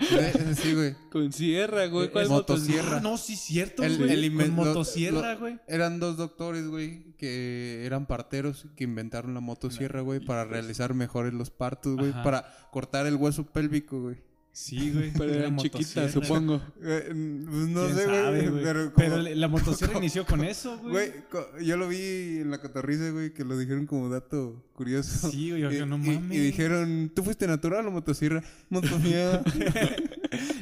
[0.00, 0.94] Eh, sí, güey.
[1.10, 2.10] Con sierra, güey.
[2.10, 2.98] ¿Cuál Es- motosierra.
[2.98, 4.12] Ah, no, sí, cierto, El- güey.
[4.24, 5.58] el Con motosierra, lo- güey.
[5.66, 11.34] Eran dos doctores, güey, que eran parteros que inventaron la motosierra, güey, para realizar mejores
[11.34, 12.22] los partos, güey, Ajá.
[12.22, 14.16] para cortar el hueso pélvico, güey.
[14.54, 15.10] Sí, güey.
[15.16, 16.12] Pero chiquitas, motosierra.
[16.12, 16.62] supongo.
[16.82, 18.62] Eh, pues no ¿Quién sé, sabe, güey.
[18.96, 20.92] Pero, la motosierra inició con eso, güey.
[21.30, 25.30] Güey, yo lo vi en la cotorriza, güey, que lo dijeron como dato curioso.
[25.30, 26.36] Sí, güey, yo y, no mames.
[26.36, 28.42] y dijeron, ¿tú fuiste natural o motosierra?
[28.68, 29.42] Motosierra.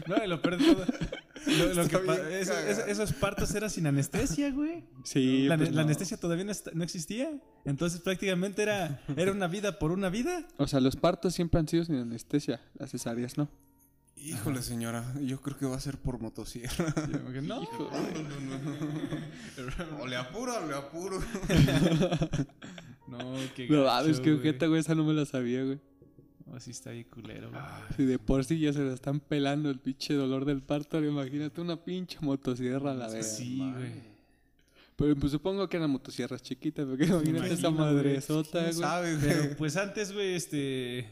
[0.09, 0.85] No, lo peor de todo.
[1.75, 2.53] Lo, que eso-
[2.89, 4.85] esos partos eran sin anestesia, güey.
[5.05, 5.81] Sí, La, pues la no.
[5.83, 7.31] anestesia todavía no, no existía.
[7.65, 10.47] Entonces prácticamente era, era una vida por una vida.
[10.57, 12.61] O sea, los partos siempre han sido sin anestesia.
[12.75, 13.49] Las cesáreas no.
[14.23, 16.93] Híjole, señora, yo creo que va a ser por motosierra.
[17.09, 17.61] Y como que, no.
[20.01, 21.19] o le apuro o le apuro.
[23.09, 23.19] No,
[23.57, 24.41] qué No gacho, mames, qué güey.
[24.41, 24.81] ojeta, güey.
[24.81, 25.81] Esa no me la sabía, güey.
[26.53, 27.63] Oh, sí está bien culero, güey.
[27.97, 31.61] Si de por sí ya se la están pelando el pinche dolor del parto, imagínate
[31.61, 33.37] una pinche motosierra a la vez.
[33.37, 34.11] sí, güey.
[34.95, 37.81] Pero pues supongo que eran motosierras chiquitas, porque imagínate esa güey.
[37.81, 38.81] madresota, ¿Quién güey.
[38.83, 39.57] sabe, Pero güey?
[39.57, 41.09] pues antes, güey, este...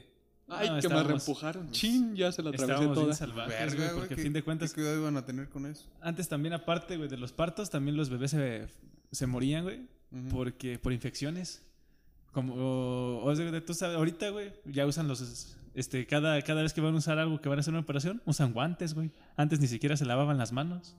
[0.49, 1.71] Ay, no, que me reempujaron.
[1.71, 3.15] Chin, ya se la atravesé bien toda.
[3.15, 5.67] salvajes, Verga, güey, porque a ¿qué- fin de cuentas, ¿Qué cuidado iban a tener con
[5.67, 5.85] eso?
[6.01, 8.67] antes también aparte, güey, de los partos, también los bebés se,
[9.13, 9.83] se morían, güey,
[10.31, 11.63] porque por infecciones.
[12.33, 16.73] Como, o, o sea, tú sabes, ahorita, güey, ya usan los, este, cada, cada vez
[16.73, 19.11] que van a usar algo, que van a hacer una operación, usan guantes, güey.
[19.37, 20.97] Antes ni siquiera se lavaban las manos.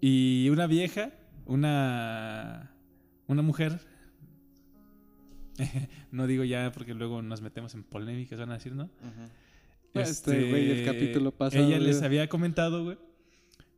[0.00, 1.10] Y una vieja,
[1.46, 2.70] una,
[3.26, 3.80] una mujer,
[6.12, 8.90] no digo ya porque luego nos metemos en polémicas, van a decir, ¿no?
[9.94, 12.98] Este, güey, el capítulo pasado, Ella les había comentado, güey,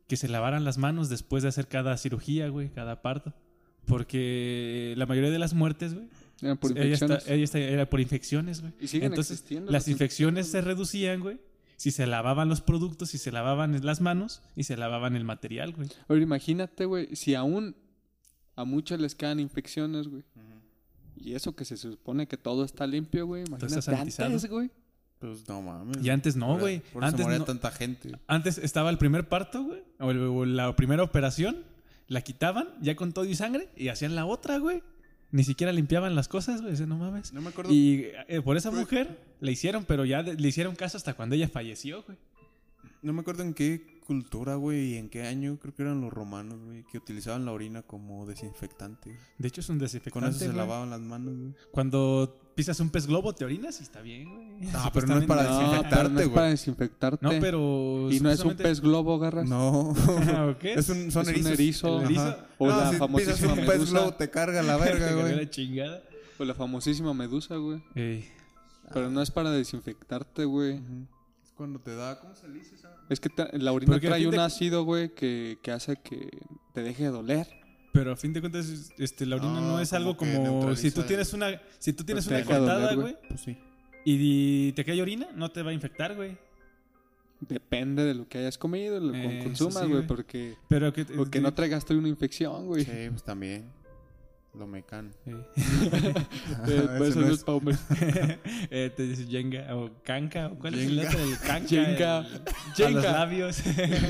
[0.07, 3.33] que se lavaran las manos después de hacer cada cirugía, güey, cada parto.
[3.85, 6.07] Porque la mayoría de las muertes, güey,
[6.41, 7.27] Eran por ella, está- infecciones.
[7.29, 8.73] ella está- era por infecciones, güey.
[8.79, 11.39] Y siguen Entonces, existiendo las infecciones se reducían, güey,
[11.77, 15.71] si se lavaban los productos, si se lavaban las manos y se lavaban el material,
[15.73, 15.89] güey.
[16.07, 17.75] Ahora imagínate, güey, si aún
[18.55, 20.23] a muchos les quedan infecciones, güey.
[21.21, 23.43] Y eso que se supone que todo está limpio, güey.
[23.45, 24.71] Imagínate antes, güey.
[25.19, 25.97] Pues no mames.
[26.03, 26.79] Y antes no, Por- güey.
[26.79, 28.11] Por eso Antes moría no- tanta gente.
[28.27, 31.57] Antes estaba el primer parto, güey, o, el- o la primera operación,
[32.07, 34.81] la quitaban ya con todo y sangre y hacían la otra, güey.
[35.31, 37.33] Ni siquiera limpiaban las cosas, güey, no mames.
[37.33, 37.71] No me acuerdo.
[37.73, 41.49] Y eh, por esa mujer le hicieron, pero ya le hicieron caso hasta cuando ella
[41.49, 42.17] falleció, güey.
[43.01, 45.59] No me acuerdo en qué cultura, güey, y en qué año.
[45.61, 49.15] Creo que eran los romanos, güey, que utilizaban la orina como desinfectante.
[49.37, 50.29] De hecho, es un Con desinfectante.
[50.29, 50.57] eso se güey.
[50.57, 51.53] lavaban las manos, güey.
[51.71, 54.71] Cuando pisas un pez globo, te orinas y está bien, güey.
[54.71, 56.35] No, pero no es para desinfectarte, pero no es güey.
[56.35, 57.25] para desinfectarte.
[57.25, 58.07] No, pero.
[58.11, 59.47] Y no es un pez globo, agarras.
[59.47, 59.89] No.
[60.49, 60.73] ¿O qué?
[60.73, 61.99] es un, son Es un erizo.
[61.99, 62.21] ¿El erizo?
[62.21, 62.47] Ajá.
[62.57, 63.91] O no, la si pisas famosísima un pez medusa.
[63.91, 65.35] globo te carga la verga, Te cargó güey.
[65.35, 66.03] la chingada.
[66.39, 67.81] O la famosísima medusa, güey.
[67.95, 68.27] Ey.
[68.91, 70.79] Pero no es para desinfectarte, güey.
[71.59, 72.17] Cuando te da...
[72.21, 72.95] ¿Cómo se le dice esa?
[73.09, 76.29] Es que la orina trae de un ácido, güey, que, que hace que
[76.73, 77.47] te deje de doler.
[77.91, 81.03] Pero a fin de cuentas, este, la orina no, No, es algo como si tú
[81.03, 83.17] tienes una, si tú tienes una cortada, güey.
[83.27, 83.57] Pues sí.
[84.05, 86.37] y te cae orina, no te va a infectar, güey.
[87.41, 91.41] Depende de lo que hayas comido, lo que Eh, consumas, güey, porque, Pero que porque
[91.41, 92.85] no traigas tú una infección, güey.
[92.85, 93.65] Sí, pues también.
[94.55, 95.11] Lo mecan.
[95.25, 95.35] Ey.
[96.67, 97.79] Eh, Ese eso no es- es pa' hombres.
[98.71, 101.09] Eh, te dice Jenga o Kanka o cuál es el Jenga.
[101.09, 101.67] otro del Kanka.
[101.69, 102.19] Jenga.
[102.19, 103.11] el- A los Jenga.
[103.11, 103.61] labios.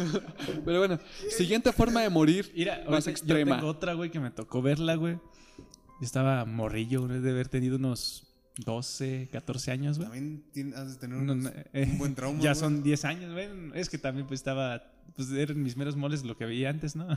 [0.66, 1.00] Pero bueno,
[1.30, 3.52] siguiente forma de morir Mira, más ahorita extrema.
[3.52, 5.16] Yo tengo otra, güey, que me tocó verla, güey.
[5.16, 8.26] Yo estaba morrillo, güey, de haber tenido unos
[8.66, 10.10] 12, 14 años, güey.
[10.10, 12.40] También has de tener No, unos- no, eh, un buen trauma.
[12.42, 12.60] Ya güey.
[12.60, 13.48] son 10 años, güey.
[13.74, 14.82] Es que también pues estaba,
[15.16, 17.08] pues eran mis meros moles lo que veía antes, ¿no?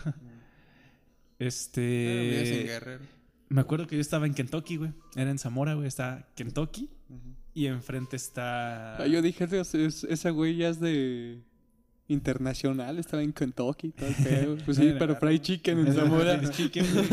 [1.46, 2.64] Este...
[2.66, 3.04] Guerrero.
[3.48, 4.92] Me acuerdo que yo estaba en Kentucky, güey.
[5.14, 5.86] Era en Zamora, güey.
[5.86, 6.88] Está Kentucky.
[7.54, 8.96] Y enfrente está...
[8.96, 11.42] Ah, yo dije, "Dios, es- esa güey ya es de
[12.08, 14.56] internacional, estaba en Kentucky, todo el pedo.
[14.64, 16.40] Pues sí, pero fried chicken en Zamora.
[16.50, 17.06] Chicken, güey.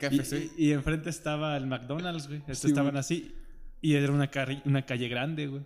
[0.58, 2.40] Y, y enfrente estaba el McDonald's, güey.
[2.40, 3.00] Estos Sí, estaban güey.
[3.00, 3.34] así.
[3.80, 4.30] Y era una,
[4.66, 5.62] una calle grande, güey.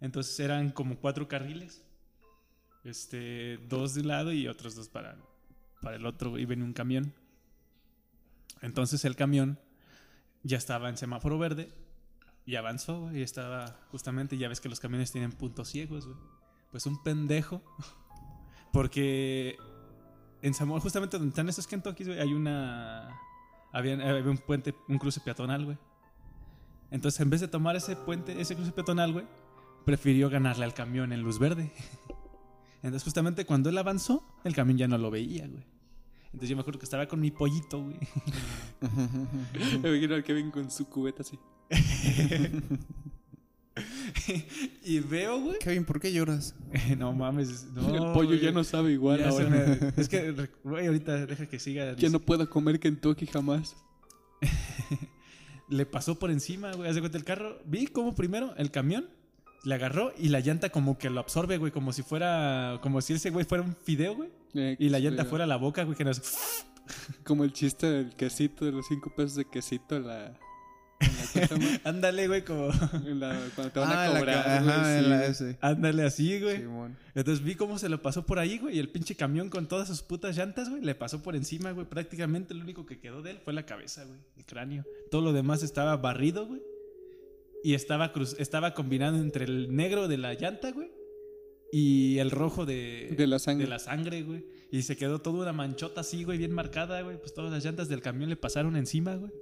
[0.00, 1.82] Entonces eran como cuatro carriles.
[2.84, 5.16] Este, dos de un lado y otros dos para,
[5.80, 6.38] para el otro.
[6.38, 7.14] Y venía un camión.
[8.62, 9.58] Entonces el camión
[10.42, 11.72] ya estaba en semáforo verde
[12.44, 13.10] y avanzó.
[13.12, 16.08] Y estaba justamente, ya ves que los camiones tienen puntos ciegos.
[16.70, 17.62] Pues un pendejo.
[18.72, 19.56] Porque
[20.42, 23.20] en Zamora, justamente donde están esos Kentucky, güey, hay una.
[23.72, 25.78] Había, había un puente, un cruce peatonal, güey.
[26.90, 29.26] Entonces, en vez de tomar ese puente, ese cruce peatonal, güey,
[29.84, 31.72] prefirió ganarle al camión en luz verde.
[32.82, 35.64] Entonces, justamente cuando él avanzó, el camión ya no lo veía, güey.
[36.26, 37.96] Entonces, yo me acuerdo que estaba con mi pollito, güey.
[39.82, 41.38] Me imagino al Kevin con su cubeta así.
[44.84, 45.58] y veo, güey.
[45.58, 46.54] Kevin, ¿por qué lloras?
[46.98, 47.64] no mames.
[47.72, 49.48] No, el pollo ya no sabe igual ahora.
[49.48, 51.94] me- es que, güey, ahorita deja que siga.
[51.96, 53.76] Ya no puedo comer Kentucky jamás.
[55.68, 56.88] Le pasó por encima, güey.
[56.88, 57.58] Haz de cuenta el carro.
[57.64, 59.08] Vi cómo primero el camión
[59.64, 63.12] Le agarró y la llanta como que lo absorbe, güey, como si fuera, como si
[63.14, 64.30] ese güey fuera un fideo, güey.
[64.54, 66.20] Eh, Y la llanta sí, fuera la boca, güey, que nos...
[67.24, 70.38] Como el chiste del quesito, de los cinco pesos de quesito en la.
[71.84, 72.68] Ándale, güey, como...
[73.04, 74.60] La- cuando te van Ah, a la cobrar.
[74.60, 75.30] sí, la güey.
[75.30, 75.58] S.
[75.60, 76.58] Ándale así, güey.
[76.58, 76.96] Simón.
[77.14, 79.88] Entonces vi cómo se lo pasó por ahí, güey, y el pinche camión con todas
[79.88, 81.86] sus putas llantas, güey, le pasó por encima, güey.
[81.86, 84.84] Prácticamente lo único que quedó de él fue la cabeza, güey, el cráneo.
[85.10, 86.60] Todo lo demás estaba barrido, güey.
[87.62, 90.90] Y estaba cruz estaba combinado entre el negro de la llanta, güey,
[91.72, 93.64] y el rojo de, De la sangre.
[93.64, 94.44] de la sangre, güey.
[94.72, 97.18] Y se quedó toda una manchota así, güey, bien marcada, güey.
[97.18, 99.32] Pues todas las llantas del camión le pasaron encima, güey.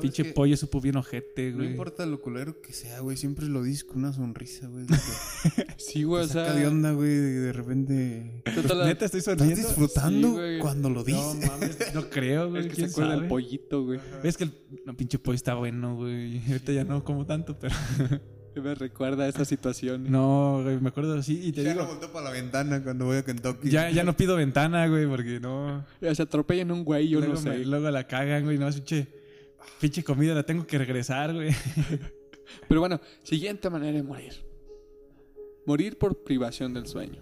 [0.00, 1.70] Pinche que- pollo supo bien ojete, No güey.
[1.70, 3.16] importa lo culero que sea, güey.
[3.16, 4.84] Siempre lo dices con una sonrisa, güey.
[5.78, 6.46] Sí, güey, o sea.
[6.46, 7.10] saca de onda, güey.
[7.16, 8.42] De repente...
[8.68, 9.66] la- Neta, estoy ¿Estás sonriendo.
[9.66, 10.58] disfrutando Sí, güey.
[10.58, 11.48] cuando lo No dices?
[11.48, 12.62] mames, no creo, güey.
[12.62, 13.20] Es que se ¿quién acuerda sabe?
[13.22, 14.00] del pollito, güey.
[14.22, 14.52] Es que el
[14.86, 16.40] no, pinche pollo está bueno, güey.
[16.48, 17.74] Ahorita ya no como tanto, pero.
[18.62, 20.10] Me recuerda a esa situación.
[20.10, 21.40] No, güey, me acuerdo así.
[21.46, 23.70] Y te Ya no digo, volteo para la ventana cuando voy a Kentucky.
[23.70, 25.86] ya, ya no pido ventana, güey, porque no.
[26.00, 27.48] Ya Se atropellan un güey, yo luego, no sé.
[27.50, 28.58] me- luego la cagan, güey.
[28.58, 29.06] No, pinche.
[29.80, 31.50] Pinche comida la tengo que regresar, güey.
[32.68, 34.32] Pero bueno, siguiente manera de morir.
[35.66, 37.20] Morir por privación del sueño.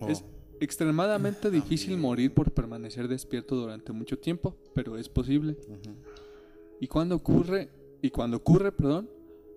[0.00, 0.08] Oh.
[0.08, 0.24] Es
[0.60, 5.56] extremadamente difícil morir por permanecer despierto durante mucho tiempo, pero es posible.
[6.80, 7.70] Y cuando ocurre,
[8.02, 9.10] y cuando ocurre, perdón,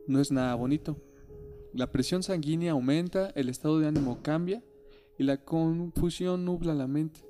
[0.07, 0.97] no es nada bonito.
[1.73, 4.63] La presión sanguínea aumenta, el estado de ánimo cambia
[5.17, 7.21] y la confusión nubla la mente.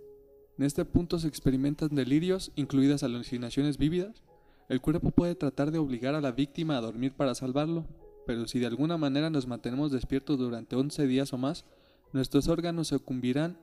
[0.58, 4.22] En este punto se experimentan delirios, incluidas alucinaciones vívidas.
[4.70, 7.86] El cuerpo puede tratar de obligar a la víctima a dormir para salvarlo,
[8.28, 11.66] pero si de alguna manera nos mantenemos despiertos durante 11 días o más,
[12.12, 13.58] nuestros órganos sucumbirán,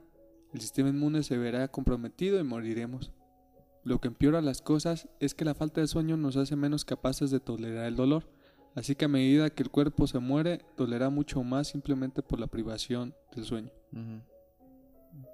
[0.53, 3.13] el sistema inmune se verá comprometido y moriremos.
[3.83, 7.31] Lo que empeora las cosas es que la falta de sueño nos hace menos capaces
[7.31, 8.27] de tolerar el dolor,
[8.75, 12.47] así que a medida que el cuerpo se muere, dolerá mucho más simplemente por la
[12.47, 13.71] privación del sueño.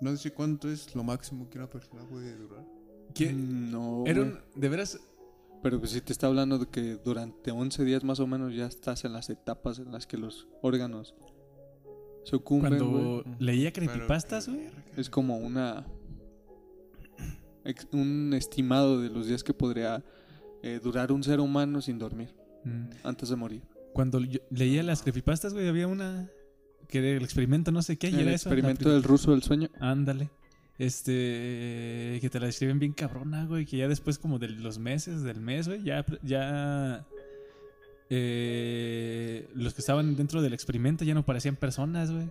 [0.01, 2.65] No sé cuánto es lo máximo que una persona puede durar.
[3.13, 3.31] ¿Qué?
[3.33, 4.39] No, Era un.
[4.55, 4.99] De veras.
[5.63, 8.65] pero pues si te está hablando de que durante 11 días más o menos ya
[8.67, 11.15] estás en las etapas en las que los órganos
[12.23, 14.61] sucumben, Cuando leía creepypastas, güey.
[14.65, 14.83] verga.
[14.97, 15.85] Es como una
[17.91, 20.03] un estimado de los días que podría
[20.63, 22.89] eh, durar un ser humano sin dormir Mm.
[23.03, 23.61] antes de morir.
[23.93, 26.29] Cuando yo leía las creepypastas, güey, había una.
[26.87, 28.49] Que el experimento, no sé qué, El eso.
[28.49, 29.69] experimento del ruso del sueño.
[29.79, 30.29] Ándale.
[30.77, 32.17] Este.
[32.21, 33.65] Que te la describen bien cabrona, güey.
[33.65, 36.05] Que ya después, como de los meses, del mes, güey, ya.
[36.23, 37.05] ya
[38.09, 42.29] eh, los que estaban dentro del experimento ya no parecían personas, güey.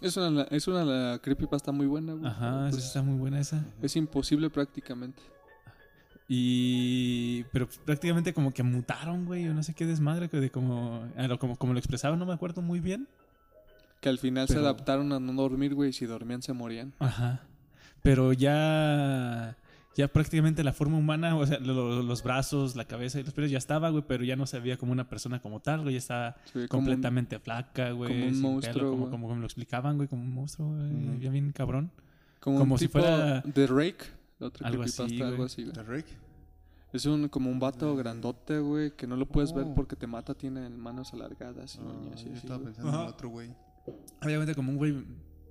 [0.00, 2.26] Es una, es una la creepypasta muy buena, güey.
[2.26, 3.64] Ajá, Pues, está muy buena esa.
[3.82, 5.22] es imposible prácticamente.
[6.28, 7.44] Y.
[7.52, 9.48] Pero prácticamente como que mutaron, güey.
[9.48, 11.56] O no sé qué desmadre, de como, como.
[11.56, 13.08] Como lo expresaban, no me acuerdo muy bien.
[14.04, 15.88] Que al final se Pero- adaptaron a no dormir, güey.
[15.88, 16.92] y Si dormían, se morían.
[16.98, 17.40] Ajá.
[18.02, 19.56] Pero ya.
[19.96, 23.32] Ya prácticamente la forma humana, o sea, lo- lo- los brazos, la cabeza y los
[23.32, 25.94] pies ya estaba, güey, pero ya no se veía como una persona como tal, güey,
[25.94, 28.10] ya estaba Se ve como un- completamente flaca, güey.
[28.12, 30.92] como un sin monstruo, pelo, como, como, como lo explicaban, güey, como un monstruo, güey,
[31.10, 31.20] Ujú.
[31.20, 31.90] ya bien cabrón.
[32.40, 34.04] como, como un si tipo fuera- de Rake.
[34.40, 35.46] La otra Algo así, algo güey.
[35.46, 35.74] así, güey.
[35.74, 36.06] ¿De Rick?
[36.92, 39.74] Es un, como un vato grandote, güey, que no lo puedes ver Oh.
[39.74, 42.66] porque te mata, tiene manos alargadas y Ah, uñas y yo así, estaba güey.
[42.74, 43.08] pensando en Ajá.
[43.10, 43.54] otro güey.
[44.22, 44.90] Obviamente como un güey...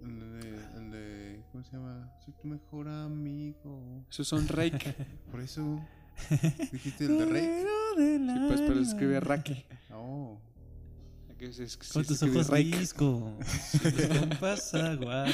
[0.01, 1.43] El de, el de.
[1.51, 2.11] ¿Cómo se llama?
[2.25, 4.05] Soy tu mejor amigo.
[4.09, 4.93] Esos son Rake.
[5.31, 5.79] Por eso.
[6.71, 7.67] Dijiste el de Rick.
[7.97, 9.65] sí, pues, pero se escribe Rake.
[9.93, 10.39] Oh.
[11.37, 12.75] Que se- se- Con tus ojos Rake.
[12.77, 13.37] risco,
[14.19, 15.33] compas aguadas,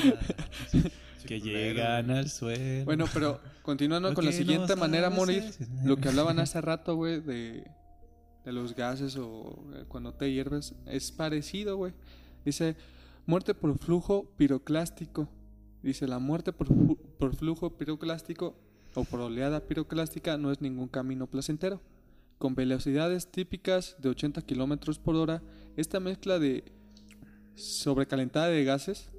[1.26, 2.86] que llegan al suelo.
[2.86, 5.44] Bueno, pero continuando con la siguiente no manera de morir,
[5.84, 7.70] lo que hablaban hace rato, güey, de,
[8.46, 11.94] de los gases o eh, cuando te hierves, es parecido, güey.
[12.46, 12.76] Dice,
[13.26, 15.28] muerte por flujo piroclástico.
[15.84, 18.56] Dice, la muerte por, por flujo piroclástico
[18.96, 21.82] o por oleada piroclástica no es ningún camino placentero.
[22.38, 25.42] Con velocidades típicas de 80 kilómetros por hora,
[25.78, 26.64] esta mezcla de
[27.56, 29.10] sobrecalentada de gases,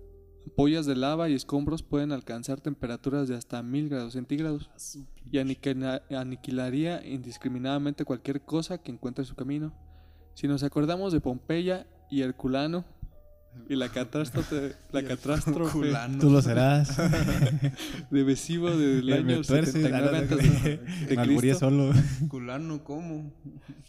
[0.47, 4.71] ampollas de lava y escombros pueden alcanzar temperaturas de hasta 1000 grados centígrados
[5.31, 9.73] y aniquila- aniquilaría indiscriminadamente cualquier cosa que encuentre su camino.
[10.35, 12.85] Si nos acordamos de Pompeya y Herculano
[13.69, 16.19] y la catástrofe, la catástrofe Culano.
[16.19, 16.97] Tú lo serás.
[18.77, 21.59] del año tuerces, 79 ah, antes de, de Me Cristo.
[21.59, 21.93] solo.
[22.29, 23.33] Culano, ¿cómo?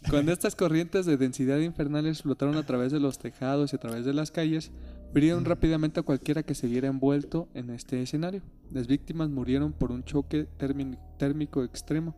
[0.08, 4.04] Cuando estas corrientes de densidad infernales flotaron a través de los tejados y a través
[4.04, 4.70] de las calles,
[5.14, 8.42] hirieron rápidamente a cualquiera que se viera envuelto en este escenario.
[8.70, 12.16] Las víctimas murieron por un choque térmi- térmico extremo,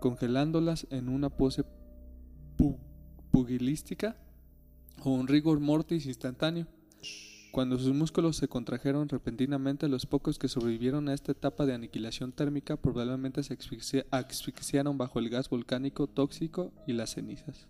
[0.00, 1.64] congelándolas en una pose
[2.56, 2.78] pu-
[3.30, 4.16] pugilística
[5.02, 6.66] o un rigor mortis instantáneo.
[7.52, 12.32] Cuando sus músculos se contrajeron repentinamente, los pocos que sobrevivieron a esta etapa de aniquilación
[12.32, 17.68] térmica probablemente se asfixia- asfixiaron bajo el gas volcánico tóxico y las cenizas.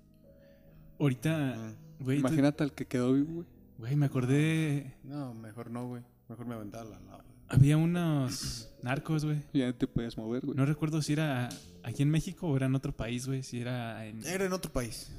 [0.98, 3.46] Ahorita, güey, Imagínate al que quedó vivo, güey.
[3.78, 4.94] güey, me acordé.
[5.02, 6.02] No, mejor no, güey.
[6.28, 7.24] Mejor me aventaba la lava.
[7.48, 9.42] Había unos narcos, güey.
[9.52, 10.56] Ya no te podías mover, güey.
[10.56, 11.50] No recuerdo si era
[11.82, 13.42] aquí en México o era en otro país, güey.
[13.42, 14.24] Si era en.
[14.24, 15.12] Era en otro país.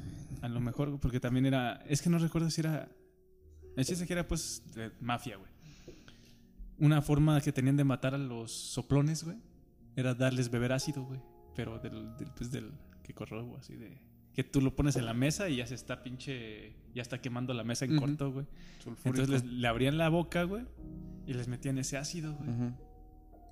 [0.45, 1.83] A lo mejor, porque también era.
[1.87, 2.87] Es que no recuerdo si era.
[3.75, 5.51] El chiste que era, pues, de mafia, güey.
[6.77, 9.37] Una forma que tenían de matar a los soplones, güey,
[9.95, 11.21] era darles beber ácido, güey.
[11.55, 12.71] Pero del, del, pues, del
[13.03, 13.97] que güey, así de.
[14.33, 16.75] Que tú lo pones en la mesa y ya se está pinche.
[16.93, 18.45] Ya está quemando la mesa en corto, güey.
[19.05, 20.63] Entonces les- le abrían la boca, güey,
[21.25, 22.49] y les metían ese ácido, güey.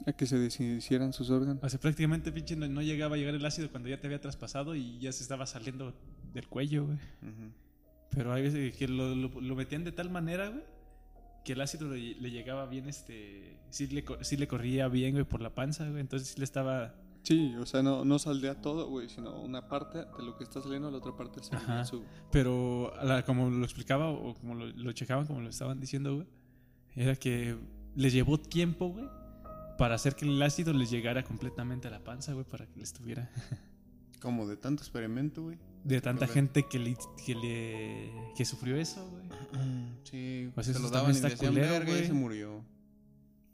[0.06, 1.64] A que se deshicieran sus órganos.
[1.64, 4.20] O sea, prácticamente, pinche, no, no llegaba a llegar el ácido cuando ya te había
[4.20, 5.94] traspasado y ya se estaba saliendo
[6.34, 6.98] del cuello, güey.
[6.98, 7.52] Ujú.
[8.10, 10.64] Pero hay veces que lo, lo- lo metían de tal manera, güey,
[11.46, 13.58] que el ácido le, le llegaba bien, este...
[13.70, 16.02] Sí le, sí le corría bien, güey, por la panza, güey.
[16.02, 16.96] Entonces sí le estaba...
[17.24, 20.62] Sí, o sea, no, no saldría todo, güey, sino una parte de lo que está
[20.62, 21.86] saliendo, la otra parte se Ajá.
[21.86, 22.04] su...
[22.32, 26.28] Pero la- como lo explicaba o como lo, lo checaban, como lo estaban diciendo, güey,
[26.96, 27.56] era que
[27.96, 29.06] les llevó tiempo, güey,
[29.78, 32.90] para hacer que el ácido les llegara completamente a la panza, güey, para que les
[32.90, 33.30] estuviera...
[34.22, 35.58] Como de tanto experimento, güey.
[35.84, 36.34] De tanta Correcto.
[36.34, 39.24] gente que le, que le que sufrió eso, güey.
[40.04, 42.06] Sí, Pues se eso lo daban está culero, güey.
[42.08, 42.64] se murió.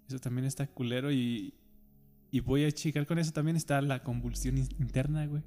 [0.08, 1.56] Eso también está culero y,
[2.30, 5.42] y voy a checar con eso también está la convulsión in- interna, güey.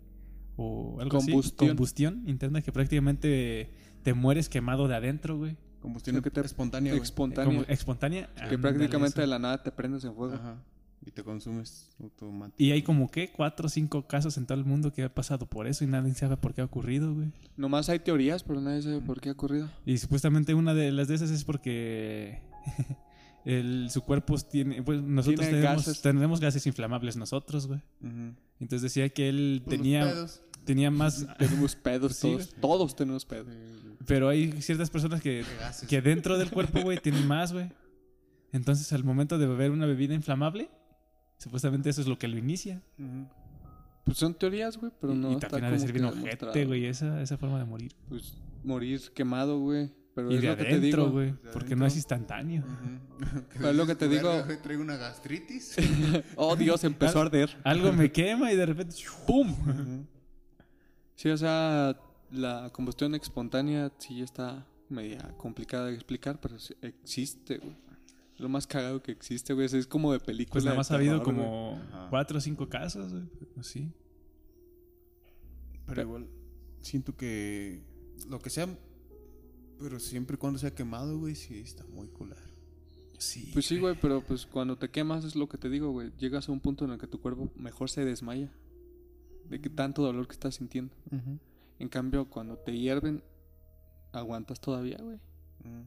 [0.56, 1.54] O algo Combustión.
[1.56, 1.68] así.
[1.68, 3.70] Combustión interna que prácticamente
[4.02, 5.56] te mueres quemado de adentro, güey.
[5.82, 6.94] Combustión que te- espontánea.
[6.94, 7.44] Espontánea.
[7.52, 8.30] Como espontánea.
[8.48, 10.34] que prácticamente de la nada te prendes en fuego.
[10.34, 10.56] Ajá.
[11.04, 12.54] Y te consumes automático.
[12.62, 15.46] Y hay como que cuatro o cinco casos en todo el mundo que ha pasado
[15.46, 17.32] por eso y nadie sabe por qué ha ocurrido, güey.
[17.56, 19.68] Nomás hay teorías, pero nadie sabe por qué ha ocurrido.
[19.84, 22.38] Y supuestamente una de las de esas es porque
[23.44, 24.80] el, su cuerpo tiene...
[24.84, 26.02] Pues nosotros Tiene tenemos, gases.
[26.02, 27.80] tenemos gases inflamables nosotros, güey.
[28.60, 30.40] Entonces decía que él Pues los tenía, pedos.
[30.64, 31.26] tenía más...
[31.38, 32.54] Tenemos pedos Sí, todos.
[32.60, 33.48] Todos tenemos pedos.
[34.06, 35.44] Pero hay ciertas personas que,
[35.88, 37.70] que dentro del cuerpo, güey, tienen más, güey.
[38.52, 40.70] Entonces al momento de beber una bebida inflamable,
[41.38, 42.82] supuestamente eso es lo que lo inicia.
[44.04, 46.64] Pues son teorías, güey, pero no y está también ha de ser que bien ojete,
[46.66, 47.94] güey, esa, esa forma de morir.
[48.08, 49.90] Pues morir quemado, güey.
[50.14, 51.12] Pero y es de lo que te adentro, digo.
[51.12, 51.76] güey, porque adentro.
[51.76, 52.64] no es instantáneo.
[53.54, 54.30] Pero es lo que te digo.
[54.62, 55.76] Traigo una gastritis.
[56.36, 57.56] Oh, Dios, empezó a arder.
[57.64, 58.94] Algo me quema y de repente...
[59.26, 60.06] ¡Pum!
[61.14, 61.96] Sí, o sea,
[62.32, 67.76] la combustión espontánea sí está media complicada de explicar, pero sí existe, güey.
[68.38, 70.52] Lo más cagado que existe, güey, es- es como de película.
[70.54, 72.08] Pues nada más ha habido como Ajá.
[72.10, 73.24] cuatro o cinco casos, güey.
[73.54, 73.90] pues sí.
[75.86, 76.28] Pero igual,
[76.80, 77.82] siento que
[78.28, 78.68] lo que sea,
[79.78, 82.40] pero siempre y cuando sea quemado, güey, sí está muy culero.
[83.18, 83.50] Sí.
[83.52, 86.10] Pues sí, güey, pero pues cuando te quemas es lo que te digo, güey.
[86.18, 88.50] Llegas a un punto en el que tu cuerpo mejor se desmaya.
[89.48, 90.94] De que tanto dolor que estás sintiendo.
[91.78, 93.22] En cambio, cuando te hierven,
[94.12, 95.16] aguantas todavía, güey.
[95.64, 95.84] Ujú.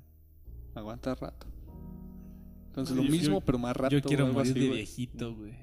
[0.75, 1.47] Aguantas rato.
[2.67, 3.95] Entonces lo mismo, pero más rato.
[3.95, 4.77] Yo quiero morir así, de güey.
[4.79, 5.53] viejito, güey.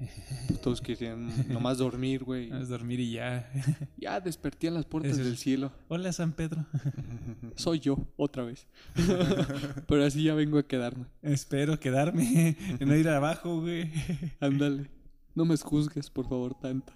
[0.47, 2.51] Pues Todos querían nomás dormir, güey.
[2.51, 3.51] Es dormir y ya.
[3.97, 5.71] Ya desperté en las puertas es- del cielo.
[5.89, 6.65] Hola, San Pedro.
[7.55, 8.65] Soy yo, otra vez.
[9.87, 11.05] pero así ya vengo a quedarme.
[11.21, 13.91] Espero quedarme, no ir abajo, güey.
[14.39, 14.89] Ándale.
[15.35, 16.93] No me juzgues, por favor, tanto.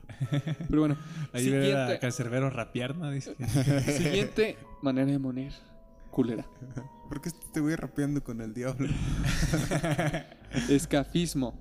[0.69, 0.97] Pero bueno,
[1.33, 3.09] Ahí ver a siguiente, Cancerbero rapear, ¿no?
[3.11, 3.47] Dice que-
[3.91, 5.51] siguiente manera de morir.
[6.11, 6.47] Culera.
[7.09, 8.87] ¿Por qué te voy rapeando con el diablo?
[10.69, 11.53] Escafismo.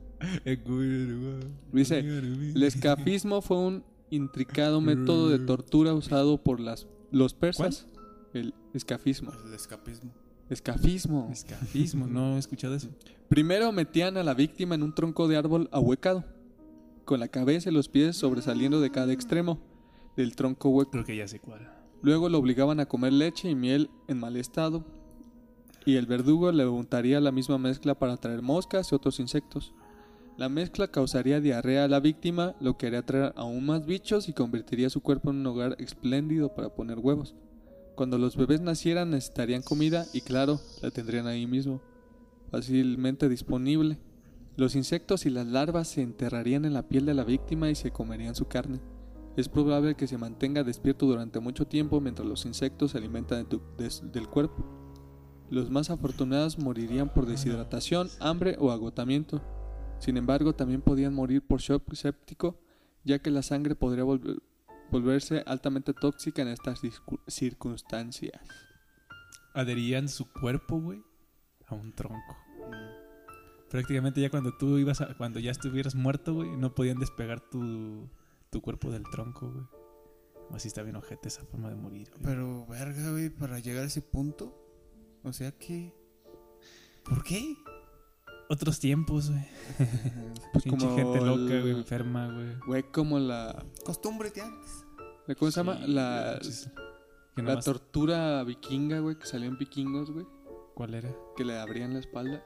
[1.72, 7.86] Dice, el escafismo fue un intricado método de tortura usado por las, los persas.
[8.32, 9.32] El escafismo.
[9.46, 10.12] El escapismo.
[10.48, 11.28] Escafismo.
[11.32, 12.88] Escafismo, no he escuchado eso.
[13.28, 16.24] Primero metían a la víctima en un tronco de árbol ahuecado,
[17.06, 19.58] con la cabeza y los pies sobresaliendo de cada extremo
[20.16, 20.90] del tronco hueco.
[20.90, 21.72] Creo que ya sé cuál.
[22.02, 24.84] Luego lo obligaban a comer leche y miel en mal estado,
[25.86, 29.72] y el verdugo le untaría la misma mezcla para atraer moscas y otros insectos.
[30.36, 34.34] La mezcla causaría diarrea a la víctima, lo que haría atraer aún más bichos y
[34.34, 37.34] convertiría su cuerpo en un hogar espléndido para poner huevos.
[37.94, 41.80] Cuando los bebés nacieran necesitarían comida y claro, la tendrían ahí mismo,
[42.50, 43.98] fácilmente disponible.
[44.56, 47.90] Los insectos y las larvas se enterrarían en la piel de la víctima y se
[47.90, 48.80] comerían su carne.
[49.36, 53.44] Es probable que se mantenga despierto durante mucho tiempo mientras los insectos se alimentan de
[53.44, 54.64] tu- des- del cuerpo.
[55.50, 59.42] Los más afortunados morirían por deshidratación, hambre o agotamiento.
[59.98, 62.58] Sin embargo, también podían morir por shock séptico,
[63.04, 64.40] ya que la sangre podría volver-
[64.90, 66.80] volverse altamente tóxica en estas
[67.26, 68.40] circunstancias.
[69.54, 71.02] Adherían su cuerpo, güey,
[71.66, 72.36] a un tronco.
[73.70, 78.08] Prácticamente ya cuando tú ibas a, cuando ya estuvieras muerto, güey, no podían despegar tu,
[78.50, 79.64] tu cuerpo del tronco, güey.
[80.52, 82.22] Así está bien ojete esa forma de morir, güey.
[82.22, 84.56] Pero, verga, güey, para llegar a ese punto.
[85.24, 85.92] O sea que.
[87.04, 87.56] ¿Por qué?
[88.48, 89.44] Otros tiempos, güey.
[90.52, 92.54] Pues Pinche como gente loca, el- güey, enferma, güey.
[92.66, 93.64] Güey, como la...
[93.84, 94.84] Costumbre de antes.
[95.36, 95.74] ¿Cómo se llama?
[95.86, 100.26] La, la nomás- tortura vikinga, güey, que salió en vikingos, güey.
[100.74, 101.12] ¿Cuál era?
[101.36, 102.44] Que le abrían la espalda.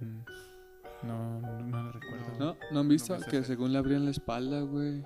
[0.00, 1.06] Mm.
[1.06, 2.38] No, no, no lo recuerdo.
[2.38, 2.56] ¿No?
[2.72, 3.16] ¿No han visto?
[3.18, 5.04] No que según le abrían la espalda, güey.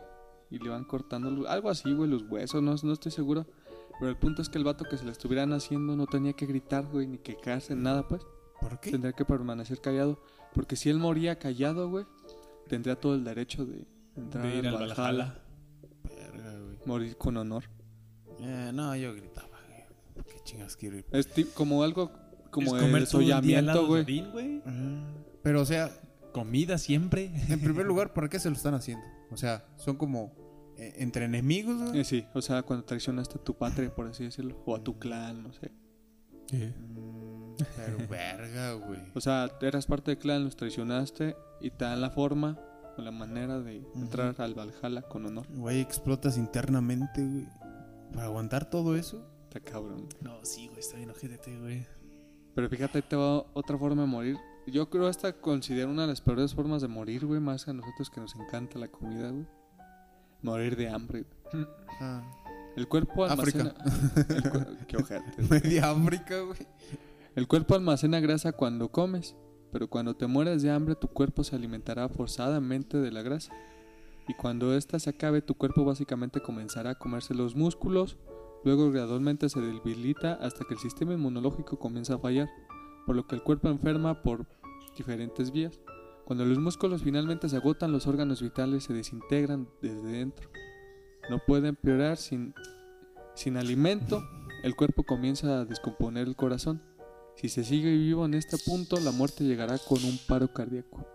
[0.51, 3.47] Y le iban cortando los- algo así, güey, los huesos, no, no estoy seguro.
[3.99, 6.47] Pero el punto es que el vato que se le estuvieran haciendo no tenía que
[6.47, 8.23] gritar, güey, ni que quejarse, nada, pues.
[8.61, 8.93] ¿Por qué?
[8.93, 10.23] Tendría que permanecer callado.
[10.55, 12.07] Porque si él moría callado, güey,
[12.69, 13.87] tendría todo el derecho de
[14.17, 15.43] entrar De ir al Valhalla, Valhalla.
[16.05, 16.79] Verga, güey.
[16.87, 17.65] Morir con honor.
[18.41, 20.25] Eh, no, yo gritaba, güey.
[20.27, 21.07] ¿Qué chingas quiero ir?
[21.11, 22.11] Es como algo,
[22.51, 24.63] como Es el comer todo el día al lado desollamiento, de güey.
[25.43, 25.91] Pero, o sea,
[26.33, 27.31] Comida siempre.
[27.49, 29.05] en primer lugar, ¿para qué se lo están haciendo?
[29.31, 30.33] O sea, son como
[30.77, 32.01] eh, entre enemigos, güey.
[32.01, 34.99] Eh, sí, o sea, cuando traicionaste a tu patria, por así decirlo, o a tu
[34.99, 35.73] clan, no sé.
[36.53, 39.01] Mm, Pero, verga, güey.
[39.15, 42.59] O sea, eras parte del clan, los traicionaste y te dan la forma
[42.97, 45.47] o la manera de entrar al Valhalla con honor.
[45.51, 47.49] Güey, explotas internamente, güey.
[48.13, 49.27] Para aguantar todo eso.
[49.45, 50.09] Está cabrón.
[50.21, 51.87] No, sí, güey, está bien ojete, güey.
[52.59, 54.37] Pero fíjate, ahí te va otra forma de morir.
[54.67, 58.11] Yo creo esta considero una de las peores formas de morir, güey, más a nosotros
[58.11, 59.47] que nos encanta la comida, güey.
[60.43, 61.25] Morir de hambre.
[61.53, 61.67] güey.
[62.01, 62.21] Ah.
[62.75, 63.75] El cuerpo almacena...
[64.51, 65.41] cu- Qué ojete.
[65.49, 66.59] Media África, güey.
[67.37, 69.37] El cuerpo almacena grasa cuando comes,
[69.71, 73.53] pero cuando te mueres de hambre tu cuerpo se alimentará forzadamente de la grasa.
[74.27, 78.17] Y cuando ésta se acabe tu cuerpo básicamente comenzará a comerse los músculos,
[78.65, 82.49] luego gradualmente se debilita hasta que el sistema inmunológico comienza a fallar,
[83.07, 84.47] por lo que el cuerpo enferma por
[84.97, 85.81] diferentes vías.
[86.25, 90.51] Cuando los músculos finalmente se agotan, los órganos vitales se desintegran desde dentro.
[91.31, 92.55] No puede empeorar sin,
[93.35, 94.23] sin alimento,
[94.63, 96.83] el cuerpo comienza a descomponer el corazón.
[97.37, 101.07] Si se sigue vivo en este punto, la muerte llegará con un paro cardíaco.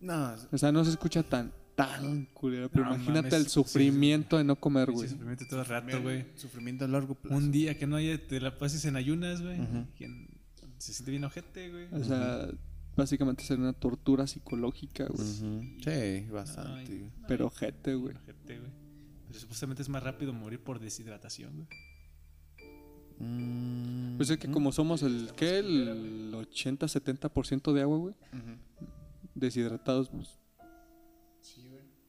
[0.00, 3.50] No, O sea, no se escucha tan, tan culero, pero No imagínate mames, el sí,
[3.50, 5.08] sufrimiento de no comer, güey.
[5.08, 6.24] sufrimiento todo el rato, güey.
[6.36, 7.36] Sufrimiento a largo plazo.
[7.36, 9.58] Un día que no haya, te la pases en ayunas, güey.
[9.96, 10.28] ¿Quién
[10.78, 11.86] se siente bien ojete, güey?
[11.92, 12.48] O sea,
[12.96, 15.28] básicamente sería una tortura psicológica, güey.
[15.82, 16.92] Sí, bastante.
[16.92, 17.10] Ay.
[17.26, 18.14] Pero ojete, güey.
[18.16, 18.70] Ojete, güey.
[19.28, 21.68] Pero supuestamente es más rápido morir por deshidratación, güey.
[23.18, 25.58] Mm, Pues es que como somos el, ¿qué?
[25.58, 28.14] El 80-70% de agua, güey.
[29.34, 30.38] Deshidratados, pues.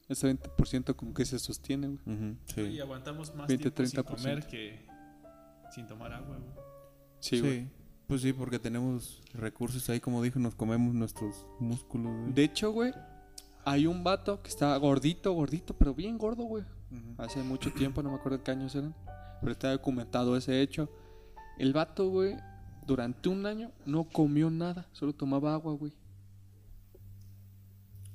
[0.08, 1.98] Ese 20% con que se sostiene, güey.
[2.16, 2.80] Ujú, Y Sí.
[2.80, 4.16] aguantamos más 20, tiempo sin 30%.
[4.22, 4.86] comer que
[5.74, 6.50] sin tomar agua, güey.
[7.20, 7.68] Sí, Sí, güey.
[8.06, 12.12] Pues sí, porque tenemos recursos ahí, como dijo, nos comemos nuestros músculos.
[12.20, 12.32] güey.
[12.34, 12.92] De hecho, güey,
[13.64, 16.62] hay un vato que está gordito, gordito, pero bien gordo, güey.
[17.18, 18.94] Hace mucho tiempo, no me acuerdo qué años eran.
[19.40, 20.88] Pero está documentado ese hecho.
[21.58, 22.36] El vato, güey,
[22.86, 24.86] durante un año no comió nada.
[24.92, 25.92] Solo tomaba agua, güey.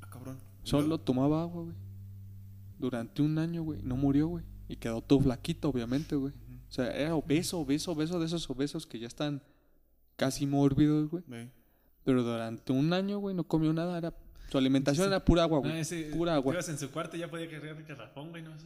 [0.01, 0.39] Ah, cabrón.
[0.63, 1.75] Solo tomaba agua, güey.
[2.82, 3.82] Durante un año, güey.
[3.84, 4.43] No murió, güey.
[4.67, 6.34] Y quedó todo flaquito, obviamente, güey.
[6.69, 9.43] O sea, era obeso, obeso, obeso de esos obesos que ya están
[10.15, 11.23] casi mórbidos, güey.
[12.03, 13.97] Pero durante un año, güey, no comió nada.
[13.97, 14.13] Era...
[14.49, 15.71] Su alimentación era pura agua, güey.
[15.71, 16.53] Ah, ese, pura agua.
[16.53, 18.43] Ibas en su cuarto ya podía cargar el garrafón, güey.
[18.43, 18.65] No sé.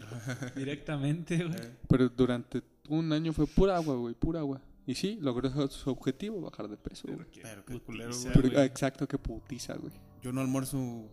[0.56, 1.58] Directamente, güey.
[1.88, 4.60] Pero durante un año fue pura agua, güey, pura agua.
[4.86, 7.26] Y sí, logró su objetivo, bajar de peso, güey.
[7.42, 8.42] Pero qué culero, putiza, güey.
[8.42, 9.92] Pero, ah, exacto, qué putiza, güey.
[10.22, 11.08] Yo no almuerzo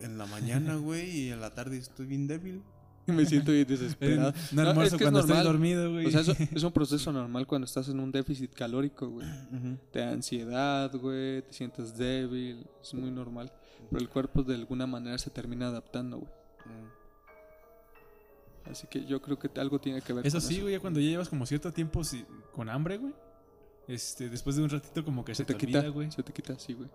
[0.00, 2.62] en la mañana, güey, y en la tarde estoy bien débil.
[3.06, 4.32] Me siento bien desesperado.
[4.52, 5.52] No, No, almuerzo es que es cuando estoy normal.
[5.52, 6.06] dormido, güey.
[6.06, 9.26] O sea, eso- es un proceso normal cuando estás en un déficit calórico, güey.
[9.52, 9.78] Ujú.
[9.90, 13.50] Te da ansiedad, güey, te sientes débil, es muy normal.
[13.90, 16.30] Pero el cuerpo de alguna manera se termina adaptando, güey.
[16.66, 18.70] Mm.
[18.70, 21.00] Así que yo creo que algo tiene que ver Eso con sí, güey, ya cuando
[21.00, 23.14] ya llevas como cierto tiempo si- con hambre, güey.
[23.88, 26.12] Este, después de un ratito como que se, Se te te, quita, güey.
[26.12, 26.88] se te quita, sí, güey.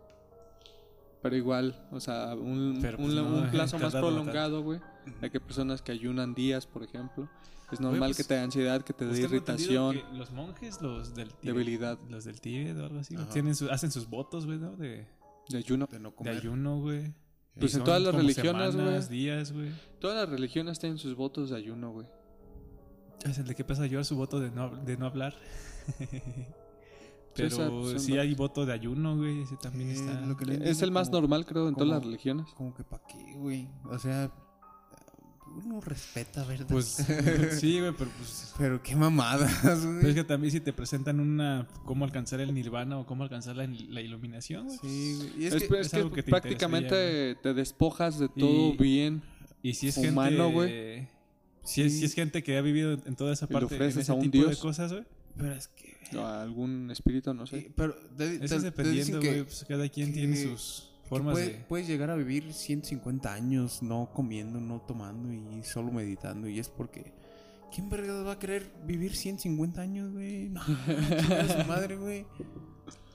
[1.25, 4.79] Pero igual, o sea, un, Pero, un- pues, no, un plazo más prolongado, güey.
[5.23, 7.27] Hay que personas que ayunan días, por ejemplo.
[7.71, 9.95] Es normal pues, que te dé ansiedad, que te Pues dé irritación.
[9.95, 11.97] que Los monjes, los del Tíbet, Debilidad.
[12.11, 14.75] Los del Tíbet o algo así, tienen su- hacen sus votos, güey, ¿no?
[14.75, 15.07] De,
[15.49, 15.87] De ayuno.
[15.91, 16.37] De no de comer.
[16.37, 17.11] ayuno, güey.
[17.59, 19.07] Pues en todas las religiones, güey.
[19.09, 19.71] días, güey.
[19.99, 22.05] Todas las religiones tienen sus votos de ayuno, güey.
[23.23, 25.33] Es el de que pasa a llevar su voto de no, de no hablar.
[27.35, 29.41] Pero pues, sí hay voto de ayuno, güey.
[29.41, 30.21] Ese también Eh, está.
[30.21, 32.47] lo que le Es el más como- normal, creo, en todas las religiones.
[32.55, 33.67] Como que pa' qué, güey.
[33.89, 34.31] O sea,
[35.63, 36.67] uno respeta, ¿verdad?
[36.69, 36.85] Pues
[37.59, 38.53] sí, güey, pero pues.
[38.57, 39.97] Pero qué mamadas, güey.
[39.97, 41.67] Pero es que también si te presentan una.
[41.85, 44.77] cómo alcanzar el nirvana o cómo alcanzar la, la iluminación, güey.
[44.79, 45.43] Sí, güey.
[45.43, 48.73] Y es, Es, que, es es que algo que te prácticamente te despojas de todo
[48.73, 49.21] Y- bien.
[49.63, 50.53] Y si es Humano, gente.
[50.53, 51.07] güey.
[51.63, 54.13] Si es, si es gente que ha vivido en toda esa parte en ese a
[54.15, 55.03] un tipo de cosas, güey.
[55.37, 55.95] Pero es que...
[56.17, 57.61] a algún espíritu, no sé.
[57.61, 59.43] Sí, pero te, te- Eso es dependiendo, güey.
[59.43, 61.65] Pues cada quien tiene sus formas puede- de.
[61.67, 66.47] puedes llegar a vivir 150 años no comiendo, no tomando y solo meditando.
[66.47, 67.13] Y es porque...
[67.73, 70.49] ¿Quién verga va a querer vivir 150 años, güey?
[70.49, 72.25] No, a su madre, güey.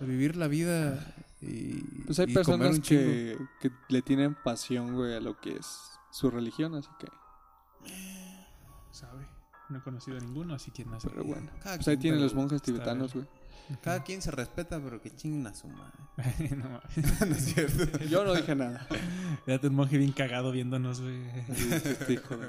[0.00, 1.74] A vivir la vida y...
[2.06, 5.66] Pues hay y comer personas que, que le tienen pasión, güey, a lo que es
[6.10, 7.06] su religión, así que.
[8.90, 9.26] ¿Sabe?
[9.70, 11.08] No he conocido a ninguno, así que no sé.
[11.08, 11.50] Pero bueno.
[11.62, 13.26] Cada Pues ahí quien, tienen pero los monjes tibetanos, güey.
[13.82, 15.96] Cada quien se respeta, pero que chinguen a su madre.
[16.56, 17.20] no mames.
[17.28, 17.98] no es cierto.
[18.04, 18.86] Yo no dije nada.
[19.44, 21.22] Fíjate un monje bien cagado viéndonos, güey.
[21.48, 22.48] Este hijo de.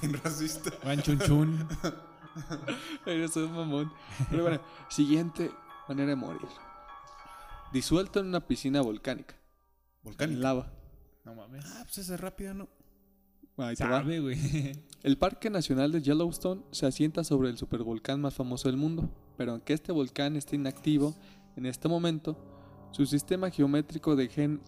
[0.00, 0.70] Bien racista.
[0.82, 1.68] Juan Chun Chun.
[3.06, 3.92] Eres un mamón.
[4.30, 5.50] Pero bueno, siguiente
[5.86, 6.48] manera de morir.
[7.72, 9.34] Disuelto en una piscina volcánica.
[10.02, 10.36] Volcánica.
[10.36, 10.72] En lava.
[11.24, 11.64] No mames.
[11.66, 12.68] Ah, pues ese es rápido, ¿no?
[13.56, 13.98] Ahí te va.
[14.00, 14.36] Sabe, güey.
[15.02, 19.52] El Parque Nacional de Yellowstone se asienta sobre el supervolcán más famoso del mundo, pero
[19.52, 21.14] aunque este volcán esté inactivo
[21.56, 22.38] en este momento,
[22.90, 24.60] su sistema geométrico de gen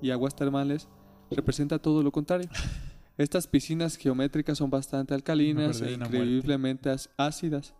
[0.00, 0.88] y aguas termales
[1.30, 2.48] representa todo lo contrario.
[3.16, 7.74] Estas piscinas geométricas son bastante alcalinas e increíblemente as- ácidas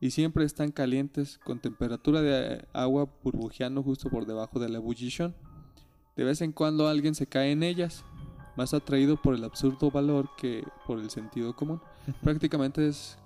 [0.00, 5.34] y siempre están calientes con temperatura de agua burbujeando justo por debajo de la ebullición.
[6.16, 8.04] De vez en cuando alguien se cae en ellas,
[8.56, 11.80] más atraído por el absurdo valor que por el sentido común.
[12.22, 13.18] Prácticamente es,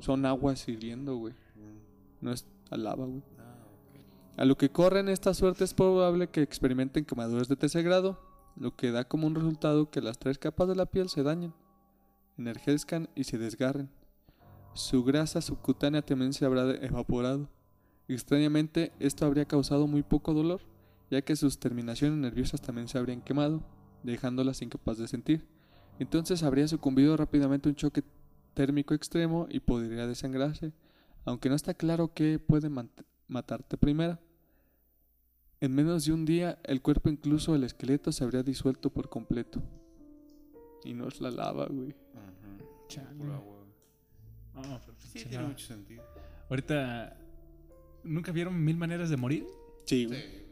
[0.00, 1.34] son aguas hirviendo, güey.
[2.20, 3.22] No es a lava, güey.
[4.36, 8.18] A lo que corren esta suerte es probable que experimenten quemaduras de tercer grado,
[8.56, 11.54] lo que da como un resultado que las tres capas de la piel se dañen,
[12.36, 13.90] enrojezcan y se desgarren.
[14.74, 17.48] Su grasa subcutánea también se habrá evaporado.
[18.08, 20.62] Extrañamente, esto habría causado muy poco dolor,
[21.10, 23.62] ya que sus terminaciones nerviosas también se habrían quemado,
[24.02, 25.46] dejándolas incapaz de sentir.
[25.98, 28.02] Entonces habría sucumbido rápidamente a un choque
[28.54, 30.72] térmico extremo y podría desangrarse,
[31.24, 32.70] aunque no está claro qué puede
[33.28, 34.18] matarte primero.
[35.60, 39.62] En menos de un día, el cuerpo, incluso el esqueleto, se habría disuelto por completo.
[40.84, 41.94] Y no es la lava, güey.
[42.88, 43.14] Chale.
[43.16, 43.64] Pura agua.
[44.54, 46.04] No, pero Sí, tiene mucho sentido.
[46.50, 47.16] Ahorita.
[48.02, 49.46] ¿Nunca vieron Mil Maneras de Morir?
[49.86, 50.43] Sí, Sí, ¿cómo no?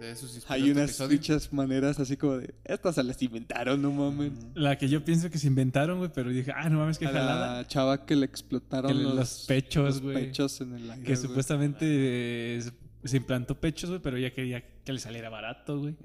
[0.00, 2.54] De eso sí Hay unas dichas maneras así como de...
[2.64, 4.32] Estas se las inventaron, no mames.
[4.54, 7.10] La que yo pienso que se inventaron, güey, pero dije, ah, no mames, qué A
[7.10, 7.56] jalada.
[7.58, 10.14] la chava que le explotaron Que los, los pechos, los güey.
[10.14, 12.62] pechos en el aire, Que supuestamente eh,
[13.04, 15.96] se implantó pechos, güey, pero ella quería que le saliera barato, güey.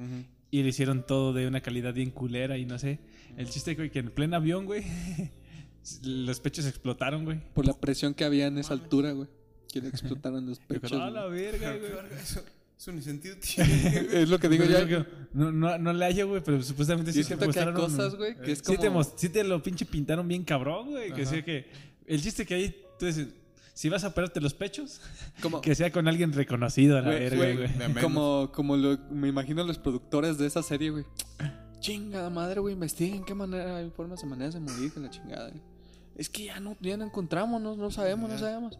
[0.51, 2.99] Y le hicieron todo de una calidad bien culera y no sé.
[3.37, 4.83] El chiste, güey, que en pleno avión, güey,
[6.03, 7.39] los pechos explotaron, güey.
[7.53, 9.29] Por la presión que había en esa altura, güey.
[9.71, 10.89] Que le explotaron los Yo pechos.
[10.91, 11.41] creo, "Ah, la güey".
[11.41, 11.91] verga, güey.
[12.77, 14.21] Eso, ni sentido tiene.
[14.21, 14.85] es lo que digo Pero ya.
[14.85, 17.65] yo que no, no, no le hallo, güey, pero supuestamente sí te siento que hay
[17.65, 19.03] mostraron- cosas, güey, que es Sí como...
[19.03, 21.13] te, sí te lo pinche pintaron bien cabrón, güey.
[21.13, 21.67] Que sea que.
[22.05, 23.29] El chiste que ahí, tú dices,
[23.73, 25.01] si vas a operarte los pechos,
[25.41, 27.93] como- que sea con alguien reconocido a la verga, güey.
[28.01, 31.05] Como, como lo, me imagino los productores de esa serie, güey.
[31.79, 35.49] Chingada madre, güey, investiguen qué manera hay formas de maneras de morir que la chingada.
[35.49, 35.61] güey.
[36.15, 38.79] Es que ya no, ya no encontramos, no, no sabemos, no sabemos.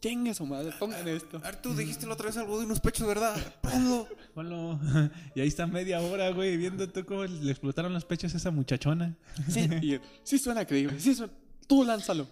[0.00, 1.40] Chinga su madre, pongan esto.
[1.42, 3.34] Artu, dijiste la otra vez algo de unos pechos, ¿verdad?
[3.60, 4.06] Ponlo.
[4.34, 4.78] Ponlo.
[5.34, 8.50] Y ahí está media hora, güey, viendo tú cómo le explotaron los pechos a esa
[8.52, 9.16] muchachona.
[9.48, 11.32] Sí, y él, sí suena creíble, sí suena.
[11.66, 12.26] Tú lánzalo.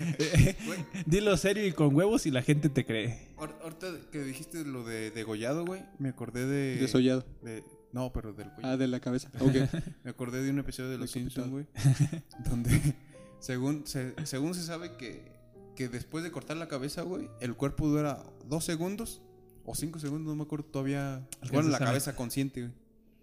[1.06, 3.28] Dilo serio y con huevos y la gente te cree.
[3.36, 6.76] Ahor- Ahorita que dijiste lo de degollado, güey, me acordé de...
[6.80, 7.24] Desollado.
[7.42, 8.68] de- no, pero del cuello.
[8.68, 9.30] Ah, de la cabeza.
[9.38, 9.54] Ok.
[10.02, 11.46] Me acordé de un episodio de Los Decapitado.
[11.46, 11.68] Simpsons,
[12.02, 12.22] güey.
[12.50, 12.94] donde,
[13.38, 15.30] según se, según se sabe que,
[15.76, 19.22] que después de cortar la cabeza, güey, el cuerpo dura dos segundos
[19.64, 21.26] o cinco segundos, no me acuerdo todavía.
[21.52, 22.72] Bueno, la cabeza consciente, güey.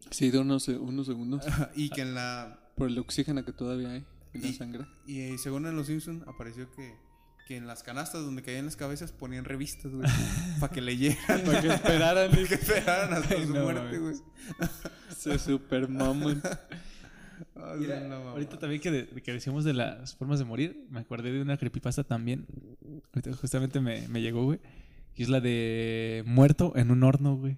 [0.09, 1.43] Sí, de unos, unos segundos.
[1.75, 2.59] y que en la.
[2.75, 4.85] Por el oxígeno que todavía hay en la Y, sangre.
[5.05, 6.95] y, eh, según en Los Simpsons apareció que,
[7.47, 10.09] que en las canastas donde caían las cabezas ponían revistas, güey.
[10.59, 11.41] para que leyeran.
[11.45, 14.15] Para que esperaran que esperaran hasta Ay, su no, muerte, güey.
[15.15, 16.41] se super maman.
[17.55, 17.99] Ah, Mira,
[18.31, 21.57] ahorita también que, de- que decíamos de las formas de morir, me acordé de una
[21.57, 22.45] creepypasta también.
[23.13, 24.59] Ahorita justamente me, me llegó, güey.
[25.13, 27.57] Que es la de muerto en un horno, güey.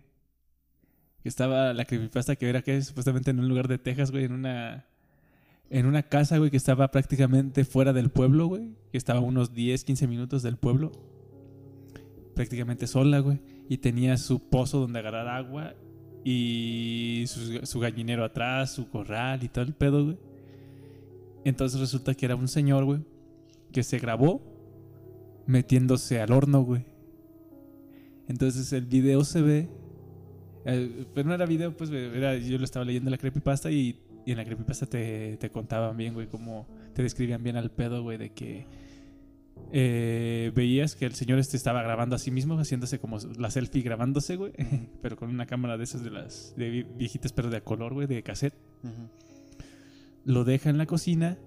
[1.22, 4.34] Que estaba la creepypasta que era que supuestamente en un lugar de Texas, güey, en
[4.34, 4.86] una.
[5.70, 8.76] en una casa, güey, que estaba prácticamente fuera del pueblo, güey.
[8.92, 10.92] Que estaba a unos 10, 15 minutos del pueblo.
[12.36, 13.40] Prácticamente sola, güey.
[13.70, 15.74] Y tenía su pozo donde agarrar agua.
[16.24, 17.26] Y
[17.64, 20.18] su, gallinero atrás, su corral y todo el pedo, güey.
[21.44, 23.02] Entonces resulta que era un señor, güey,
[23.72, 24.42] que se grabó
[25.46, 26.86] metiéndose al horno, güey.
[28.28, 29.70] Entonces el video se ve.
[30.66, 34.00] eh, pero no era video, pues era, yo lo estaba leyendo en la creepypasta y,
[34.26, 38.02] y en la creepypasta te, te contaban bien, güey, cómo te describían bien al pedo,
[38.02, 38.66] güey, de que
[39.72, 43.82] eh, veías que el señor este estaba grabando a sí mismo, haciéndose como la selfie
[43.82, 44.54] grabándose, güey,
[45.02, 48.08] pero con una cámara de esas de las de vi- viejitas, pero de color, güey,
[48.08, 49.10] de cassette Ujú.
[50.26, 51.38] lo deja en la cocina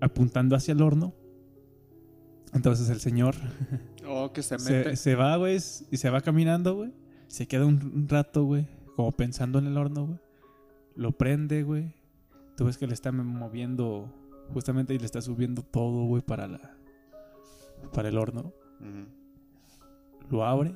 [0.00, 1.14] apuntando hacia el horno.
[2.52, 3.34] Entonces el señor
[4.08, 4.90] Oh, que se mete.
[4.90, 6.92] se, se va, güey, y se va caminando, güey.
[7.26, 10.18] Se queda un, un rato, güey, como pensando en el horno, güey.
[10.94, 11.92] Lo prende, güey.
[12.56, 14.08] Tú ves que le está moviendo
[14.54, 16.75] justamente y le está subiendo todo, güey, para la
[17.92, 18.52] para el horno.
[20.30, 20.74] Lo abre.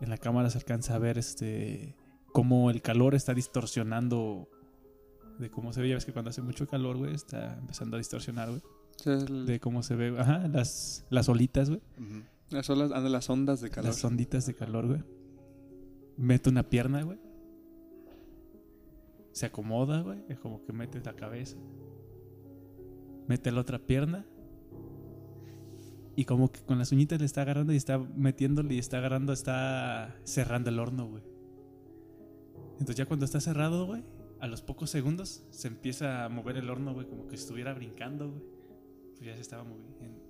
[0.00, 1.96] En la cámara se alcanza a ver este
[2.32, 4.48] cómo el calor está distorsionando
[5.38, 5.88] de cómo se ve.
[5.88, 8.62] Ya ves que cuando hace mucho calor, güey, está empezando a distorsionar, güey.
[9.04, 11.80] El- De cómo se ve, ajá, las, las olitas, güey.
[12.50, 13.88] Las, olas, anda, las ondas de calor.
[13.90, 15.02] Las onditas de calor, güey.
[16.18, 17.18] Mete una pierna, güey.
[19.32, 20.22] Se acomoda, güey.
[20.28, 21.56] Es como que mete la cabeza.
[23.28, 24.26] Mete la otra pierna.
[26.14, 29.32] Y como que con las uñitas le está agarrando y está metiéndole y está agarrando,
[29.32, 31.22] está cerrando el horno, güey.
[32.72, 34.02] Entonces ya cuando está cerrado, güey,
[34.40, 38.28] a los pocos segundos se empieza a mover el horno, güey, como que estuviera brincando,
[38.30, 38.42] güey.
[39.16, 40.20] Pues ya se estaba moviendo,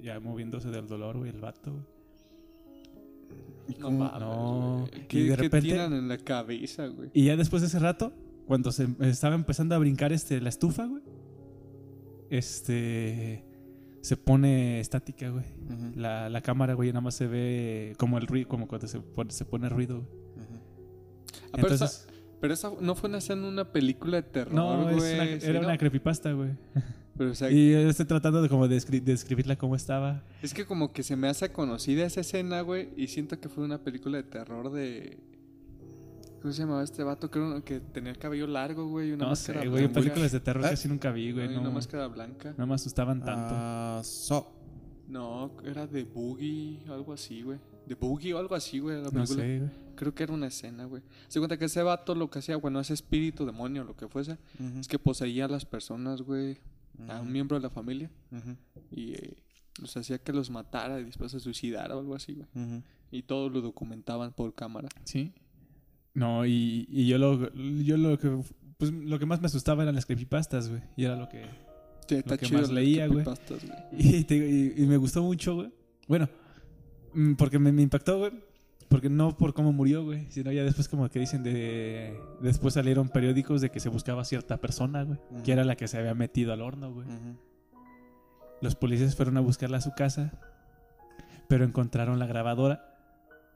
[0.00, 1.84] ya moviéndose del dolor, güey, el vato, güey.
[3.78, 4.86] No mames, No.
[4.88, 5.02] güey.
[5.02, 7.10] Y ¿Qué, de qué repente- tiran en la cabeza, güey?
[7.12, 8.12] Y ya después de ese rato,
[8.46, 11.02] cuando se estaba empezando a brincar este, la estufa, güey,
[12.30, 13.44] este
[14.00, 15.44] se pone estática, güey.
[15.94, 19.30] La, la cámara, güey, nada más se ve como el ruido, como cuando se pone,
[19.30, 20.46] se pone ruido, güey.
[20.46, 20.54] Ujú.
[20.56, 24.54] Ah, pero, Entonces, esa, pero esa no fue una escena en una película de terror,
[24.54, 25.14] no, es güey.
[25.14, 25.66] una- ¿sí, era no?
[25.68, 26.50] una creepypasta, güey.
[27.18, 30.24] Pero, o sea, Y yo estoy tratando de como de descri- de describirla como estaba.
[30.42, 32.88] es que como que se me hace conocida esa escena, güey.
[32.96, 35.18] Y siento que fue una película de terror de...
[36.40, 37.30] ¿Cómo se llamaba este vato?
[37.30, 39.10] Creo que tenía el cabello largo, güey.
[39.10, 40.00] y Una No sé, máscara güey, blanca.
[40.00, 40.70] películas de terror ¿Eh?
[40.70, 41.48] casi nunca vi, güey.
[41.48, 42.54] Ay, No, Una máscara blanca.
[42.56, 43.50] no me asustaban tanto.
[43.52, 44.56] Ah, so.
[45.08, 47.58] No, era de Boogie, algo así, güey.
[47.86, 48.96] De Boogie o algo así, güey.
[48.98, 49.42] la no película.
[49.42, 49.70] sé, güey.
[49.96, 51.02] Creo que era una escena, güey.
[51.28, 54.38] Se cuenta que ese vato lo que hacía, bueno, ese espíritu, demonio, lo que fuese,
[54.78, 56.58] es que poseía a las personas, güey,
[57.08, 58.56] a un miembro de la familia Ujú.
[58.90, 59.36] y eh,
[59.80, 62.82] los hacía que los matara y después se suicidara o algo así, güey.
[63.10, 64.88] Y todo lo documentaban por cámara.
[65.04, 65.34] Sí.
[66.14, 68.30] No, y, y yo lo yo lo que
[68.78, 70.82] pues lo que más me asustaba eran las creepypastas, güey.
[70.96, 71.44] Y era lo que
[72.08, 73.24] Sí, está que más leía, güey.
[73.92, 75.70] y, y- y me gustó mucho, güey.
[76.08, 76.28] Bueno,
[77.14, 78.32] mm, porque me, me impactó, güey.
[78.88, 83.08] Porque no por cómo murió, güey, sino ya después como que dicen de después salieron
[83.08, 86.52] periódicos de que se buscaba cierta persona, güey, que era la que se había metido
[86.52, 87.06] al horno, güey.
[88.60, 90.32] Los policías fueron a buscarla a su casa,
[91.48, 92.86] pero encontraron la grabadora.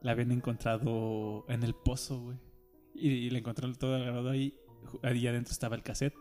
[0.02, 2.36] La habían encontrado en el pozo, güey.
[2.94, 4.54] Y, y la encontraron toda la grabadora ahí.
[5.02, 6.14] Ahí adentro estaba el cassette.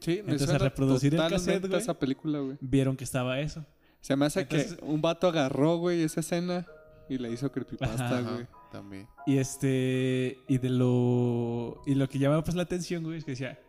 [0.00, 1.80] Sí, me Entonces, suena a reproducir el cassette, güey.
[1.80, 2.56] esa película, güey.
[2.60, 3.64] Vieron que estaba eso.
[4.00, 6.66] Se me hace Entonces- que un vato agarró, güey, esa escena
[7.08, 8.20] y le hizo creepypasta, Ajá.
[8.32, 8.46] güey.
[8.72, 9.06] También.
[9.26, 10.38] Y este.
[10.48, 11.82] Y de lo.
[11.86, 13.60] Y lo que llamaba pues la atención, güey, es que decía.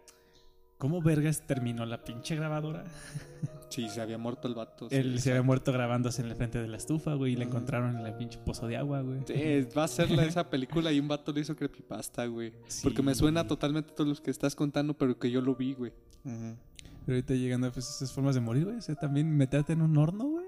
[0.79, 2.83] ¿Cómo vergas terminó la pinche grabadora?
[3.73, 4.89] Sí, se había muerto el vato.
[4.89, 7.43] sí, Él se había muerto grabándose en el frente de la estufa, güey, y Ujú.
[7.45, 9.19] encontraron en el pinche pozo de agua, güey.
[9.25, 12.53] Sí, va a ser la, esa película y un vato le hizo creepypasta, güey.
[12.83, 15.91] Porque me suena totalmente todos los que estás contando, pero que yo lo vi, güey.
[16.23, 18.77] Pero ahorita llegando pues esas formas de morir, güey.
[18.77, 20.45] O sea, también meterte en un horno, güey.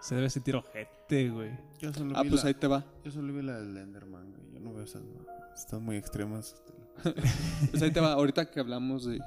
[0.00, 1.50] Se debe sentir ojete, güey.
[1.80, 2.84] Yo solo Ah, vi pues la- ahí te va.
[3.04, 4.52] Yo solo vi la del Enderman, güey.
[4.54, 5.02] Yo no veo esas.
[5.56, 6.54] Están muy extremas.
[7.70, 8.12] Pues ahí te va.
[8.12, 9.18] Ahorita que hablamos de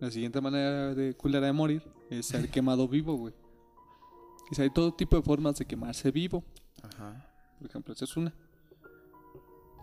[0.00, 3.34] la siguiente manera de culera de morir, es ser quemado vivo, güey.
[4.56, 6.44] Y hay todo tipo de formas de quemarse vivo.
[6.82, 7.26] Ajá.
[7.58, 8.34] Por ejemplo, esa es una.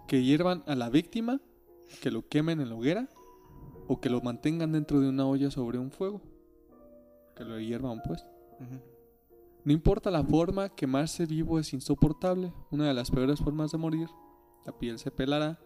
[0.07, 1.39] Que hiervan a la víctima,
[2.01, 3.09] que lo quemen en la hoguera,
[3.87, 6.21] o que lo mantengan dentro de una olla sobre un fuego.
[7.35, 8.23] Que lo hiervan, pues.
[8.59, 8.79] Ujú.
[9.63, 12.53] No importa la forma, quemarse vivo es insoportable.
[12.71, 14.09] Una de las peores formas de morir.
[14.65, 15.59] La piel se pelará,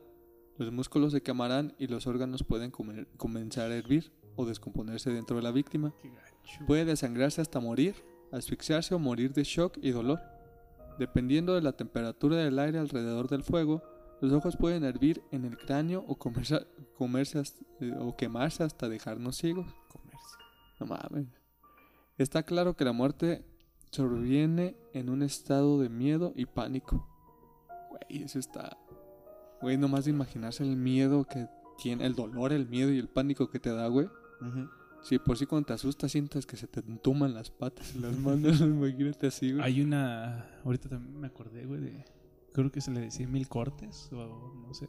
[0.57, 5.35] los músculos se quemarán y los órganos pueden comer- comenzar a hervir o descomponerse dentro
[5.37, 5.93] de la víctima.
[6.67, 7.95] Puede desangrarse hasta morir,
[8.31, 10.19] asfixiarse o morir de shock y dolor.
[10.99, 13.83] Dependiendo de la temperatura del aire alrededor del fuego,
[14.21, 16.65] los ojos pueden hervir en el cráneo o comerse,
[16.97, 19.67] comerse hasta- eh, o quemarse hasta dejarnos ciegos.
[19.89, 20.37] Comerse.
[20.79, 21.27] No mames.
[22.17, 23.43] Está claro que la muerte
[23.91, 27.07] sobreviene en un estado de miedo y pánico.
[27.89, 28.77] Güey, eso está.
[29.61, 33.49] Güey, nomás de imaginarse el miedo que tiene, el dolor, el miedo y el pánico
[33.49, 34.07] que te da, güey.
[34.41, 34.69] Ujú.
[35.03, 38.17] Si por sí cuando te asustas sientes que se te entuman las patas y las
[38.17, 39.63] manos, imagínate así, güey.
[39.63, 40.45] Hay una.
[40.63, 42.05] Ahorita también me acordé, güey, de.
[42.53, 44.87] Creo que se le decía mil cortes, o no sé.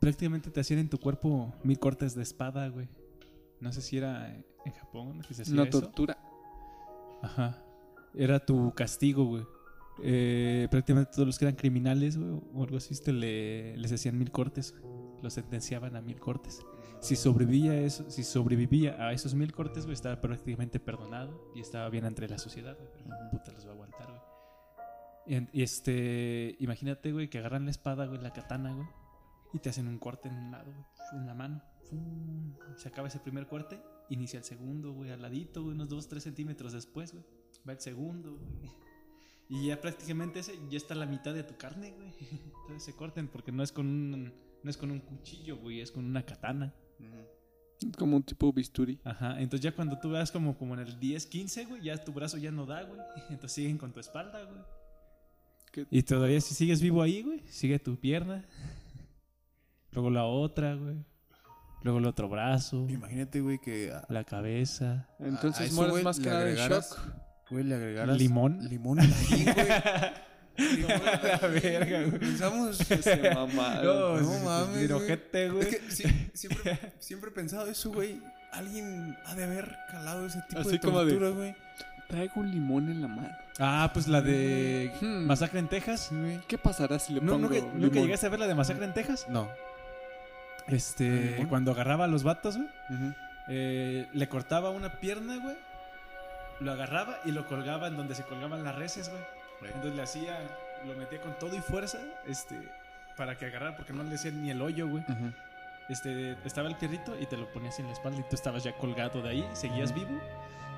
[0.00, 2.88] Prácticamente te hacían en tu cuerpo mil cortes de espada, güey.
[3.60, 5.80] No sé si era en Japón que se hacía Una eso.
[5.80, 6.18] tortura.
[7.22, 7.62] Ajá.
[8.14, 9.46] Era tu castigo, güey.
[10.02, 14.18] Eh, prácticamente todos los que eran criminales, güey, o algo así, este, le- les hacían
[14.18, 14.74] mil cortes.
[14.78, 14.92] güey.
[15.22, 16.60] Los sentenciaban a mil cortes.
[17.04, 21.60] Si sobrevivía a eso, si sobrevivía a esos mil cortes, güey, estaba prácticamente perdonado y
[21.60, 22.88] estaba bien entre la sociedad, güey.
[22.94, 24.08] Pero puta los va a aguantar,
[25.26, 25.48] güey.
[25.52, 28.88] Y, este, imagínate, güey, que agarran la espada, güey, la katana, güey,
[29.52, 31.62] y te hacen un corte en un lado, güey, en la mano.
[31.90, 32.54] Fum.
[32.78, 36.22] Se acaba ese primer corte, inicia el segundo, güey, al ladito, güey, unos 2, 3
[36.22, 37.26] centímetros después, güey.
[37.68, 38.70] Va el segundo, güey.
[39.50, 42.14] Y ya prácticamente ese ya está la mitad de tu carne, güey.
[42.62, 44.32] Entonces se corten porque no es con un,
[44.62, 46.74] no es con un cuchillo, güey, es con una katana.
[47.98, 48.98] Como un tipo bisturi.
[49.04, 52.12] Ajá, entonces ya cuando tú veas como, como en el 10, 15, güey, ya tu
[52.12, 53.00] brazo ya no da, güey.
[53.30, 54.62] Entonces siguen con tu espalda, güey.
[55.72, 55.86] ¿Qué?
[55.90, 58.44] Y todavía si sigues vivo ahí, güey, sigue tu pierna.
[59.92, 60.96] Luego la otra, güey.
[61.82, 62.86] Luego el otro brazo.
[62.88, 65.06] Imagínate, güey, que a, La cabeza.
[65.18, 66.84] Entonces mueres güey, más que le nada en shock.
[67.50, 68.68] Güey, le agregaras ¿Limón?
[68.68, 69.44] Limón ahí, güey.
[71.42, 72.18] la verga, güey.
[72.18, 72.76] Pensamos.
[72.78, 74.22] Se mamaron.
[74.22, 75.60] No mames, Mira, güey.
[75.60, 78.20] Es que sí, siempre, siempre he pensado eso, güey.
[78.52, 81.54] Alguien ha de haber calado ese tipo Así de tortura, güey.
[82.08, 83.36] Traigo un limón en la mano.
[83.58, 85.26] Ah, pues la de Hmm.
[85.26, 86.10] Masacre en Texas.
[86.46, 87.80] ¿Qué pasará si le ¿No, pongo nunca, limón?
[87.80, 89.26] nunca llegaste a ver la de Masacre en Texas?
[89.28, 89.48] No.
[90.68, 91.46] Este, ¿Limón?
[91.48, 92.68] cuando agarraba a los vatos, güey.
[93.48, 95.56] Eh, le cortaba una pierna, güey.
[96.60, 99.22] Lo agarraba y lo colgaba en donde se colgaban las reses, güey.
[99.68, 100.38] Entonces le hacía,
[100.86, 102.56] lo metía con todo y fuerza, este,
[103.16, 105.04] para que agarrara, porque no le hacía ni el hoyo, güey.
[105.88, 108.72] Este, estaba el fierrito y te lo ponías en la espalda y tú estabas ya
[108.76, 110.18] colgado de ahí, seguías vivo,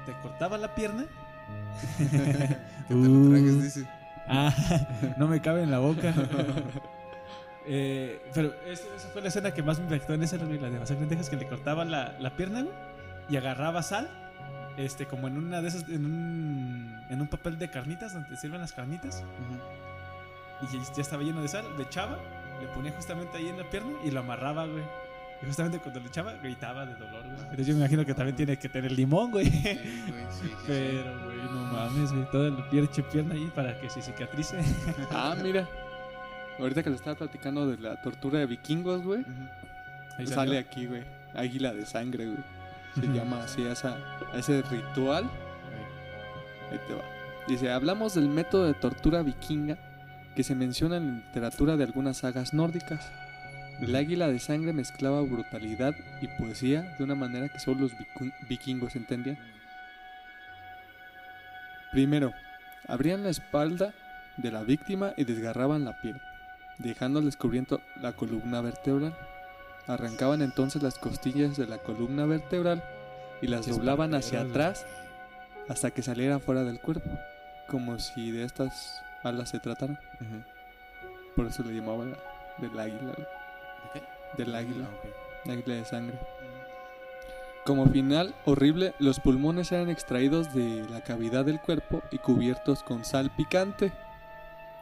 [0.04, 1.04] te cortaba la pierna.
[2.88, 3.30] Que te lo Uh.
[3.30, 3.88] tragues, dice.
[4.28, 4.52] Ah,
[5.16, 6.12] no me cabe en la boca.
[7.68, 11.06] Eh, pero esa, esa fue la escena que más me impactó en esa, la de
[11.08, 12.72] Texas, que le cortaba la, la pierna, güey,
[13.28, 14.08] y agarraba sal,
[14.76, 18.36] este, como en una de esas, en un, en un papel de carnitas, donde te
[18.36, 19.24] sirven las carnitas,
[20.62, 22.18] y ya, ya estaba lleno de sal, le echaba,
[22.60, 24.84] le ponía justamente ahí en la pierna y lo amarraba, güey.
[25.42, 27.40] Y justamente cuando le echaba, gritaba de dolor, güey.
[27.40, 29.46] Entonces yo me imagino que también tiene que tener limón, güey.
[29.50, 30.54] Sí, güey, sí, sí, sí.
[30.66, 32.24] Pero, güey, no mames, güey.
[32.30, 34.58] Toda la pinche pierna ahí para que se cicatrice.
[35.10, 35.68] Ah, mira.
[36.58, 39.24] Ahorita que le estaba platicando de la tortura de vikingos, güey.
[40.24, 41.04] Sale aquí, güey.
[41.34, 42.38] Águila de sangre, güey.
[42.98, 43.96] Se llama así a esa,
[44.32, 45.24] a ese ritual.
[46.70, 47.04] Ahí te va.
[47.46, 49.76] Dice, hablamos del método de tortura vikinga
[50.34, 53.12] que se menciona en la literatura de algunas sagas nórdicas.
[53.80, 57.92] El águila de sangre mezclaba brutalidad y poesía de una manera que solo los
[58.48, 59.38] vikingos entendían.
[61.92, 62.32] Primero,
[62.88, 63.92] abrían la espalda
[64.38, 66.20] de la víctima y desgarraban la piel,
[66.78, 69.14] dejando al descubrimiento la columna vertebral.
[69.86, 72.82] Arrancaban entonces las costillas de la columna vertebral
[73.40, 74.84] y las doblaban hacia atrás
[75.68, 77.10] hasta que saliera fuera del cuerpo,
[77.68, 80.00] como si de estas alas se tratara.
[80.20, 80.42] Ujú.
[81.36, 82.16] Por eso le llamaba la,
[82.58, 83.12] del águila.
[83.12, 84.02] ¿De qué?
[84.42, 84.86] del águila,
[85.46, 86.18] Ah, águila de sangre.
[87.64, 93.04] Como final horrible, los pulmones eran extraídos de la cavidad del cuerpo y cubiertos con
[93.04, 93.92] sal picante.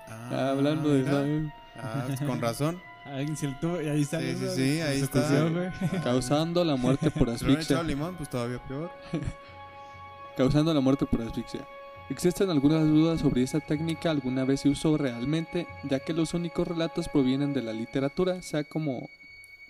[0.09, 2.81] Ah, Hablando de sal, Ah, con razón.
[3.05, 4.21] Alguien se lo tuvo y ahí está.
[4.21, 5.51] Sí, sí, sí, ahí está.
[6.05, 7.83] causando la muerte por Si asfixia.
[7.83, 8.91] limón, pues todavía peor.
[10.37, 11.67] causando la muerte por asfixia.
[12.11, 16.69] Existen algunas dudas sobre esta técnica alguna vez se usó realmente, ya que los únicos
[16.69, 19.09] relatos provienen de la literatura, sea como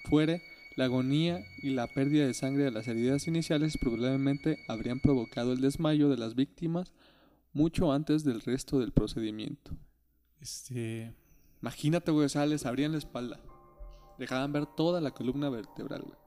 [0.09, 0.43] fuere,
[0.75, 5.61] la agonía y la pérdida de sangre de las heridas iniciales probablemente habrían provocado el
[5.61, 6.93] desmayo de las víctimas
[7.53, 9.71] mucho antes del resto del procedimiento.
[10.41, 11.15] Este.
[11.65, 13.41] Imagínate, güey, o sea, les abrían la espalda,
[14.19, 16.19] dejaban ver toda la columna vertebral, güey.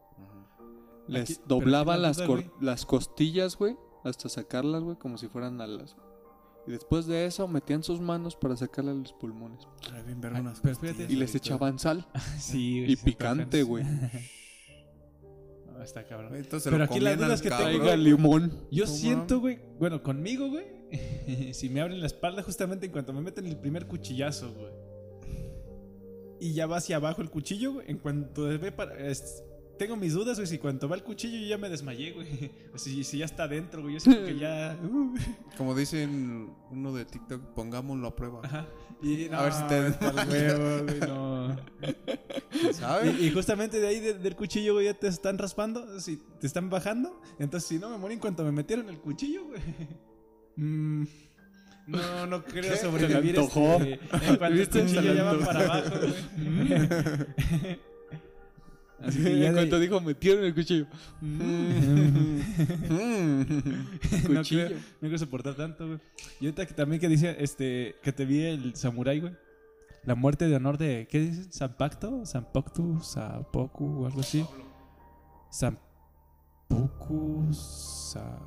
[1.08, 2.52] Les Aquí- pero doblaban aquí la las, duda, cor- güey.
[2.60, 5.94] las costillas, güey, hasta sacarlas, güey, como si fueran alas.
[5.96, 6.08] güey.
[6.68, 9.66] Y después de eso metían sus manos para sacarle los pulmones.
[10.06, 11.38] Bien Ay, unas pero costillas fíjate- Y les ahorita.
[11.38, 12.08] echaban sal
[12.40, 13.86] Sí, y picante, güey.
[15.72, 16.36] No, está cabrón.
[16.36, 17.68] Entonces Pero aquí la duda es que cabrón.
[17.76, 18.52] Traiga limón.
[18.72, 19.60] Yo siento, güey.
[19.80, 20.66] Bueno, conmigo, güey.
[21.54, 24.72] si me abren la espalda justamente en cuanto me meten el primer cuchillazo, güey.
[26.40, 27.90] Y ya va hacia abajo el cuchillo, güey.
[27.92, 28.98] En cuanto ve para.
[29.08, 29.44] es-
[29.78, 30.48] tengo mis dudas, güey.
[30.48, 32.28] Si cuando va el cuchillo yo ya me desmayé, güey.
[32.74, 33.94] O si, si ya está dentro, güey.
[33.96, 34.76] Yo siento que ya.
[34.84, 35.14] uh.
[35.58, 38.42] Como dicen uno de TikTok, pongámoslo a prueba.
[38.44, 38.68] Ajá.
[39.04, 41.56] Y, A ver si te- güey, no.
[42.74, 43.20] ¿Sabes?
[43.20, 46.48] Y, y justamente de ahí de- del cuchillo, güey, ya te están raspando, si te
[46.48, 47.22] están bajando.
[47.38, 49.62] Entonces, si no me morí en cuanto me metieron el cuchillo, güey.
[50.56, 51.04] Mm,
[51.88, 52.78] no, no creo ¿Qué?
[52.78, 53.34] sobrevivir.
[53.36, 53.76] Te antojó.
[53.82, 54.82] este, en cuanto el ¿Viste?
[54.82, 56.14] cuchillo Se le ya va para abajo, güey.
[59.00, 60.88] Así que ya en de- cuanto dijo, metieron el cuchillo.
[61.22, 61.40] no,
[64.40, 64.66] Cuchillo.
[64.68, 66.00] creo, no creo soportar tanto, güey.
[66.40, 69.34] Y ahorita que también que dice, este, que te vi el samurái, güey.
[70.04, 71.52] La muerte de honor de, ¿qué dicen?
[71.52, 72.26] ¿San Pacto?
[72.26, 73.00] ¿San Pactu?
[73.02, 74.04] ¿Sapoku?
[74.04, 74.46] O algo así.
[75.52, 75.78] San
[76.68, 77.54] Poku.
[77.54, 78.40] Sa...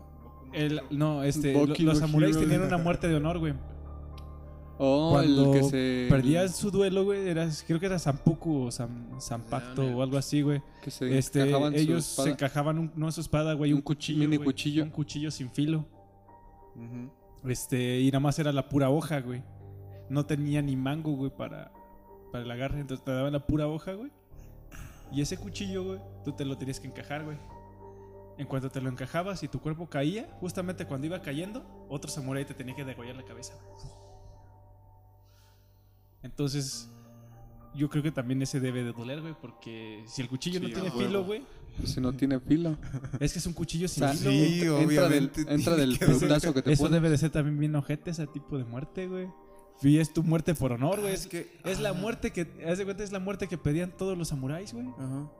[0.52, 3.54] El, no, este, los no samuráis tenían una muerte de honor, güey.
[4.82, 6.06] Oh, Cuando el que se.
[6.08, 10.02] perdían su duelo, güey, era, creo que era San Poku o San, San Pacto o
[10.02, 10.62] algo así, güey.
[10.82, 12.26] Que se Este, encajaban su ellos espada.
[12.26, 14.82] se encajaban un, no su espada, güey, un, Un cuchillo, mini güey, cuchillo.
[14.82, 15.84] un cuchillo sin filo.
[17.44, 19.42] Este, y nada más era la pura hoja, güey.
[20.08, 21.72] No tenía ni mango, güey, para,
[22.32, 22.80] para el agarre.
[22.80, 24.10] Entonces te daban la pura hoja, güey.
[25.12, 27.36] Y ese cuchillo, güey, tú te lo tenías que encajar, güey.
[28.40, 32.46] En cuanto te lo encajabas y tu cuerpo caía, justamente cuando iba cayendo, otro samurái
[32.46, 33.52] te tenía que degollar la cabeza.
[33.54, 33.92] güey.
[36.22, 36.90] Entonces,
[37.74, 40.82] yo creo que también ese debe de doler, güey, porque si el cuchillo no tiene
[40.88, 40.98] huevo.
[41.00, 41.42] filo, güey,
[41.84, 42.76] Si no tiene filo.
[43.20, 44.82] es que es un cuchillo O sin sea, filo, sí, güey.
[44.82, 46.94] entra del, obviamente entra del putazo que te Eso pone.
[46.96, 49.28] debe de ser también bien ojete, ese tipo de muerte, güey.
[49.82, 51.12] Y es tu muerte por honor, güey.
[51.12, 53.96] Ah, es que- Es la muerte que, haz de cuenta, es la muerte que pedían
[53.96, 54.86] todos los samuráis, güey.
[54.98, 55.30] Ajá.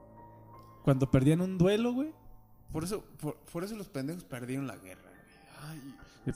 [0.83, 2.13] Cuando perdían un duelo, güey.
[2.73, 5.01] Por eso, por, por eso los pendejos perdieron la guerra.
[5.69, 5.81] Ay.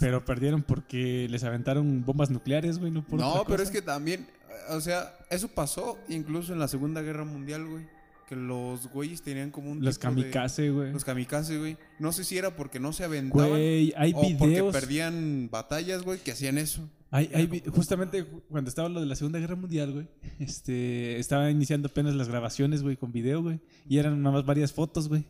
[0.01, 3.63] Pero perdieron porque les aventaron bombas nucleares, güey, no por No, otra pero cosa.
[3.65, 4.27] es que también,
[4.71, 7.87] o sea, eso pasó incluso en la Segunda Guerra Mundial, güey.
[8.29, 10.93] Que los güeyes tenían como un Los tipo de- kamikaze, güey.
[10.95, 11.77] Los kamikaze, güey.
[11.99, 16.19] No sé si era porque no se aventaban Güey, hay o porque perdían batallas, güey,
[16.19, 16.89] que hacían eso.
[17.11, 20.09] Hay, hay justamente ju- cuando estaba lo de la Segunda Guerra Mundial, güey,
[20.41, 23.61] este, estaba iniciando apenas las grabaciones, güey, con video, güey.
[23.89, 25.27] Y eran nada más varias fotos, güey.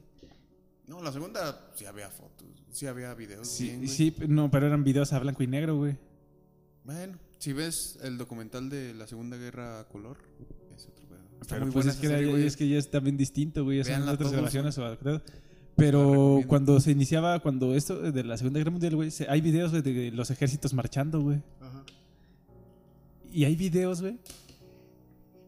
[0.87, 3.49] No, la segunda sí había fotos, sí había videos.
[3.49, 5.97] Sí, bien, sí, no, pero eran videos a blanco y negro, güey.
[6.85, 10.19] Bueno, si ves el documental de la Segunda Guerra a color,
[10.77, 11.21] es otro pedo.
[11.41, 12.47] Está Pero muy pues buena es que, güey.
[12.47, 13.79] es que ya es también distinto, güey.
[13.79, 14.99] ya Son otras todos, grabaciones o
[15.77, 19.83] Pero cuando se iniciaba, cuando esto de la Segunda Guerra Mundial, güey, hay videos güey,
[19.83, 21.41] de los ejércitos marchando, güey.
[21.61, 21.85] Ajá.
[23.33, 24.19] Y hay videos, güey,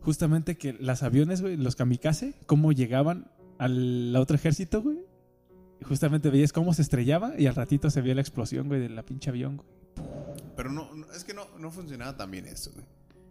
[0.01, 4.99] justamente que los aviones, güey, los kamikaze, cómo llegaban al otro ejército, güey.
[5.85, 9.05] Justamente veías cómo se estrellaba y al ratito se veía la explosión, güey, de la
[9.05, 9.69] pinche avión, güey.
[10.57, 12.85] Pero no, no- es que no, no funcionaba tan bien eso, güey.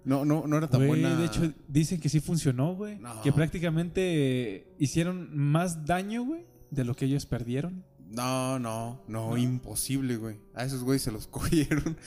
[0.04, 1.16] No, no, no era tan Güey, buena.
[1.18, 3.00] de hecho, dicen que sí funcionó, güey.
[3.00, 3.22] No.
[3.24, 7.84] Que prácticamente hicieron más daño, güey, de lo que ellos perdieron.
[8.12, 10.38] No, no, no, imposible, güey.
[10.54, 11.98] A esos güeyes se los cogieron.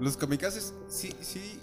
[0.00, 1.58] los kamikazes, sí, sí.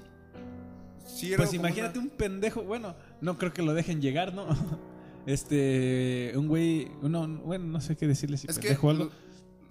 [1.04, 4.46] Sí, era Pues imagínate una- un pendejo, bueno, no creo que lo dejen llegar, ¿no?
[5.26, 8.78] Este, un güey, uno, bueno, no sé qué decirle si Es que.
[8.82, 9.10] o algo.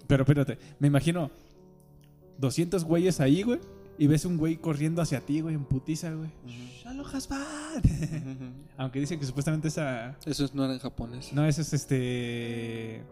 [0.07, 1.31] Pero espérate, me imagino
[2.39, 3.61] 200 güeyes ahí, güey,
[3.99, 6.31] y ves un güey corriendo hacia ti, güey, en putiza, güey.
[6.85, 7.83] ¡Aloha, Hasban!
[8.77, 10.17] Aunque dicen que supuestamente esa...
[10.27, 11.33] Esos no eran japoneses.
[11.33, 13.03] No, eso es este...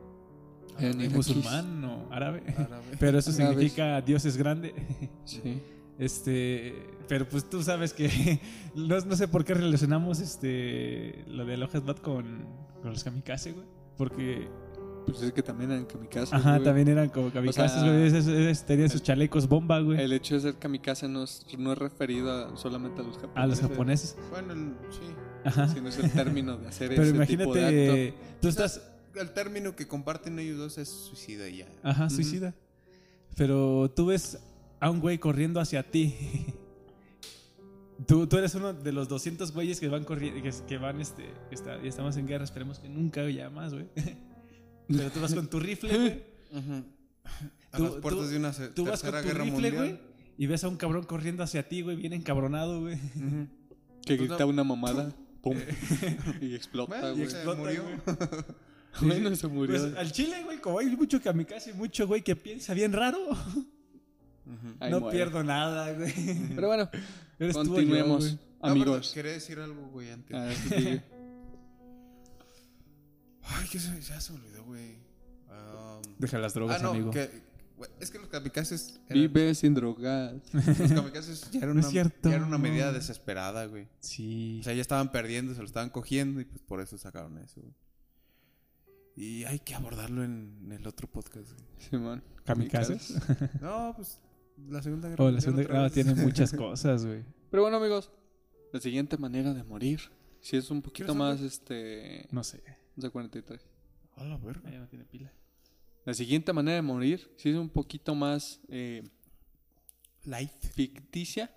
[0.80, 1.12] Iraquíes.
[1.12, 2.42] musulmán o árabe.
[2.56, 2.84] Árabe.
[2.98, 3.48] Pero eso Árabes.
[3.48, 4.74] significa Dios es grande.
[5.24, 5.60] Sí.
[5.98, 6.74] Este,
[7.08, 8.40] pero pues tú sabes que
[8.76, 12.46] no, no sé por qué relacionamos este lo de Aloha Bat con,
[12.82, 13.66] con los kamikaze, güey.
[13.96, 14.46] Porque,
[15.06, 16.36] Pues es que también eran kamikaze.
[16.36, 16.64] ajá, güey.
[16.64, 18.06] también eran como kamikazes, sea, güey.
[18.06, 20.00] Esos tenían sus chalecos bomba, güey.
[20.00, 23.42] El hecho de ser kamikaze no es, no es referido a- solamente a los japoneses.
[23.42, 24.16] A los japoneses.
[24.30, 25.00] Bueno, el- sí.
[25.44, 25.66] Ajá.
[25.68, 28.20] Sino es el término de hacer Pero ese tipo de imagínate, acto.
[28.40, 28.82] tú estás,
[29.16, 31.66] El término que comparten ellos dos es suicida ya.
[31.82, 32.54] ajá, suicida.
[33.36, 34.38] Pero tú ves
[34.80, 36.14] a un güey corriendo hacia ti.
[38.06, 41.24] Tú, tú eres uno de los 200 güeyes que van corriendo, que, que van, este,
[41.48, 43.86] que está, ya estamos en guerra, esperemos que nunca haya más, güey.
[44.86, 46.22] Pero tú vas con tu rifle, güey.
[46.52, 46.84] Ujú.
[47.72, 49.70] A Tú- las puertas tú- de una se- Tú vas con tercera tu guerra rifle,
[49.70, 50.00] güey, mundial.
[50.38, 52.98] y ves a un cabrón corriendo hacia ti, güey, bien encabronado, güey.
[54.06, 55.12] Que grita una mamada.
[55.42, 55.56] Pum.
[56.40, 57.26] y explota, Bueno, güey.
[57.26, 57.82] y se explota, murió.
[59.02, 59.78] Bueno, se murió.
[59.78, 63.18] Pues al chile, güey, como hay mucho kamikaze, mucho güey que piensa bien raro,
[64.90, 65.16] No muere.
[65.16, 66.12] pierdo nada, güey.
[66.54, 66.88] Pero bueno,
[67.38, 68.32] Eres tú o yo, continuemos.
[68.34, 69.12] No, amigos.
[69.14, 70.58] quería decir algo, güey, antes.
[70.68, 71.00] Sí.
[73.42, 74.96] Ay, que se, ya se me olvidó, güey.
[75.48, 77.10] Um, Deja las drogas, ah, no, amigo.
[77.10, 77.30] que,
[78.00, 79.00] es que los kamikazes.
[79.08, 80.34] eran- Vive sin drogas.
[80.52, 82.28] Los kamikazes ya era No una, es cierto.
[82.28, 83.88] ya era una medida desesperada, güey.
[84.00, 84.58] Sí.
[84.60, 87.60] O sea, ya estaban perdiendo, se lo estaban cogiendo y pues por eso sacaron eso,
[87.62, 87.74] güey.
[89.16, 91.50] Y hay que abordarlo en el otro podcast.
[91.52, 91.64] güey.
[91.90, 92.22] Simón.
[92.44, 93.14] ¿Kamikazes?
[93.60, 94.20] No, pues
[94.68, 95.82] la Segunda Guerra O la segunda...
[95.82, 95.92] vez.
[95.92, 97.24] tiene muchas cosas, güey.
[97.50, 98.10] Pero bueno, amigos,
[98.72, 100.00] la siguiente manera de morir,
[100.40, 102.62] si es un poquito ¿Quieres más, este, No sé.
[102.96, 103.60] 11.43.
[104.16, 104.70] A la verga.
[104.70, 105.32] Ya no tiene pila.
[106.04, 109.02] La siguiente manera de morir, si es un poquito más eh,
[110.24, 110.50] Light.
[110.72, 111.50] ficticia,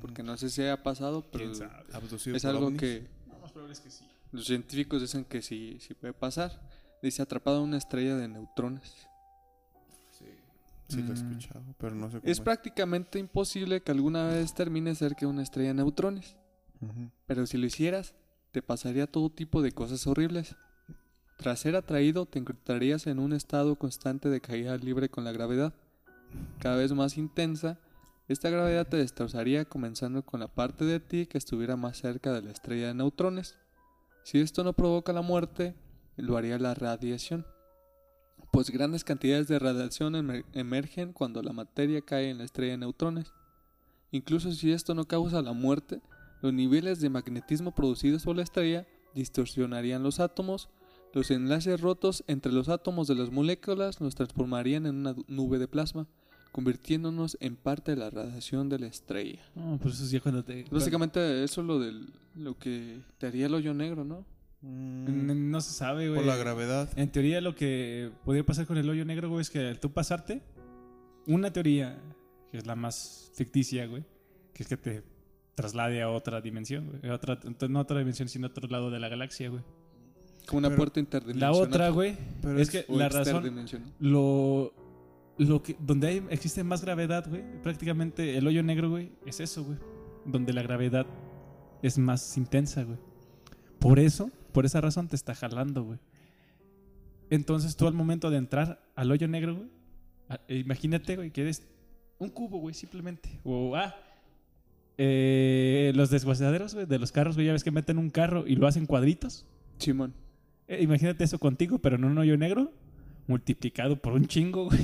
[0.00, 1.84] porque no sé si haya pasado, pero ¿Quién sabe?
[1.92, 2.80] Abducido es por algo ovnis.
[2.80, 4.04] que Lo más probable es que sí.
[4.32, 6.60] los científicos dicen que sí, sí puede pasar.
[7.02, 9.06] Dice atrapado en una estrella de neutrones.
[10.88, 11.12] Sí, lo he Mm.
[11.14, 15.42] escuchado, pero no sé cómo Es prácticamente imposible que alguna vez termine cerca de una
[15.42, 16.36] estrella de neutrones.
[17.26, 18.14] Pero si lo hicieras,
[18.52, 20.54] te pasaría todo tipo de cosas horribles.
[21.38, 25.74] Tras ser atraído, te encontrarías en un estado constante de caída libre con la gravedad.
[26.60, 27.78] Cada vez más intensa,
[28.28, 32.42] esta gravedad te destrozaría comenzando con la parte de ti que estuviera más cerca de
[32.42, 33.56] la estrella de neutrones.
[34.24, 35.74] Si esto no provoca la muerte,
[36.16, 37.46] lo haría la radiación.
[38.50, 42.78] Pues grandes cantidades de radiación emer- emergen cuando la materia cae en la estrella de
[42.78, 43.32] neutrones.
[44.12, 46.00] Incluso si esto no causa la muerte,
[46.42, 50.68] los niveles de magnetismo producidos por la estrella distorsionarían los átomos,
[51.12, 55.66] los enlaces rotos entre los átomos de las moléculas nos transformarían en una nube de
[55.68, 56.06] plasma,
[56.52, 59.40] convirtiéndonos en parte de la radiación de la estrella.
[59.54, 60.64] No, pues eso es ya cuando te...
[60.70, 64.24] Básicamente eso es lo, del, lo que te haría el hoyo negro, ¿no?
[64.66, 66.18] Mm, No se sabe, güey.
[66.20, 66.88] por la gravedad.
[66.96, 69.92] En teoría lo que podría pasar con el hoyo negro, güey, es que al tú
[69.92, 70.42] pasarte,
[71.26, 71.98] una teoría,
[72.50, 74.04] que es la más ficticia, güey,
[74.52, 75.02] que es que te
[75.54, 77.10] traslade a otra dimensión, güey.
[77.10, 77.38] A Otra,
[77.68, 79.62] no a otra dimensión, sino a otro lado de la galaxia, güey.
[80.46, 81.54] Como una Pero puerta La interdimensional.
[81.54, 83.66] otra, güey, Pero es es- que la razón,
[83.98, 84.72] lo,
[85.38, 89.64] lo que, donde hay, existe más gravedad, güey, prácticamente el hoyo negro, güey, es eso,
[89.64, 89.78] güey.
[90.24, 91.06] Donde la gravedad
[91.82, 92.98] es más intensa, güey.
[93.80, 95.98] Por eso, por esa razón te está jalando, güey.
[97.28, 101.62] Entonces tú al momento de entrar al hoyo negro, güey, imagínate, güey, que eres
[102.18, 103.38] un cubo, güey, simplemente.
[103.44, 103.94] O, ah,
[104.96, 108.56] eh, los desguazaderos, güey, de los carros, güey, ya ves que meten un carro y
[108.56, 109.44] lo hacen cuadritos.
[109.76, 110.14] Simón.
[110.68, 112.72] Eh, imagínate eso contigo, pero en un hoyo negro,
[113.26, 114.80] multiplicado por un chingo, güey.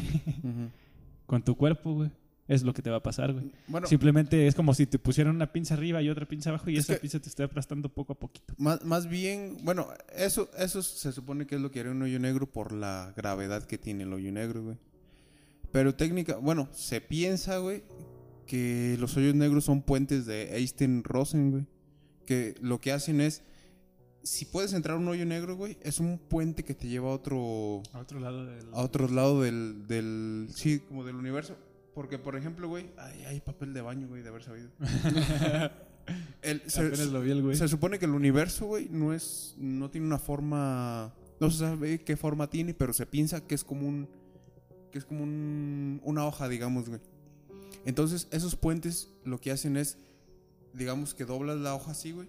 [1.25, 2.11] Con tu cuerpo, güey.
[2.49, 3.53] Es lo que te va a pasar, güey.
[3.69, 6.77] Bueno, Simplemente es como si te pusieran una pinza arriba y otra pinza abajo y
[6.77, 8.55] Es esa pinza te está aplastando poco a poquito.
[8.59, 12.19] más, más bien, bueno, eso, eso se supone que es lo que haría un hoyo
[12.19, 14.77] negro por la gravedad que tiene el hoyo negro, güey.
[15.71, 17.85] Pero técnica, bueno, se piensa, güey,
[18.47, 21.67] que los hoyos negros son puentes de Einstein-Rosen, güey.
[22.27, 23.43] Que lo que hacen es,
[24.23, 27.15] si puedes entrar a un hoyo negro, güey, es un puente que te lleva a
[27.15, 28.67] otro, A otro lado del...
[28.73, 31.57] a otro lado del, del, sí, como del universo.
[31.95, 34.71] Porque, por ejemplo, güey, ay, hay papel de baño, güey, de haber sabido.
[36.43, 37.57] El- se, Apenas lo vi el güey.
[37.57, 42.01] se supone que el universo, güey, no es, no tiene una forma, no se sabe
[42.03, 44.09] qué forma tiene, pero se piensa que es como un,
[44.91, 47.01] que es como un, una hoja, digamos, güey.
[47.85, 49.97] Entonces, esos puentes lo que hacen es,
[50.75, 52.29] digamos que doblas la hoja así, güey,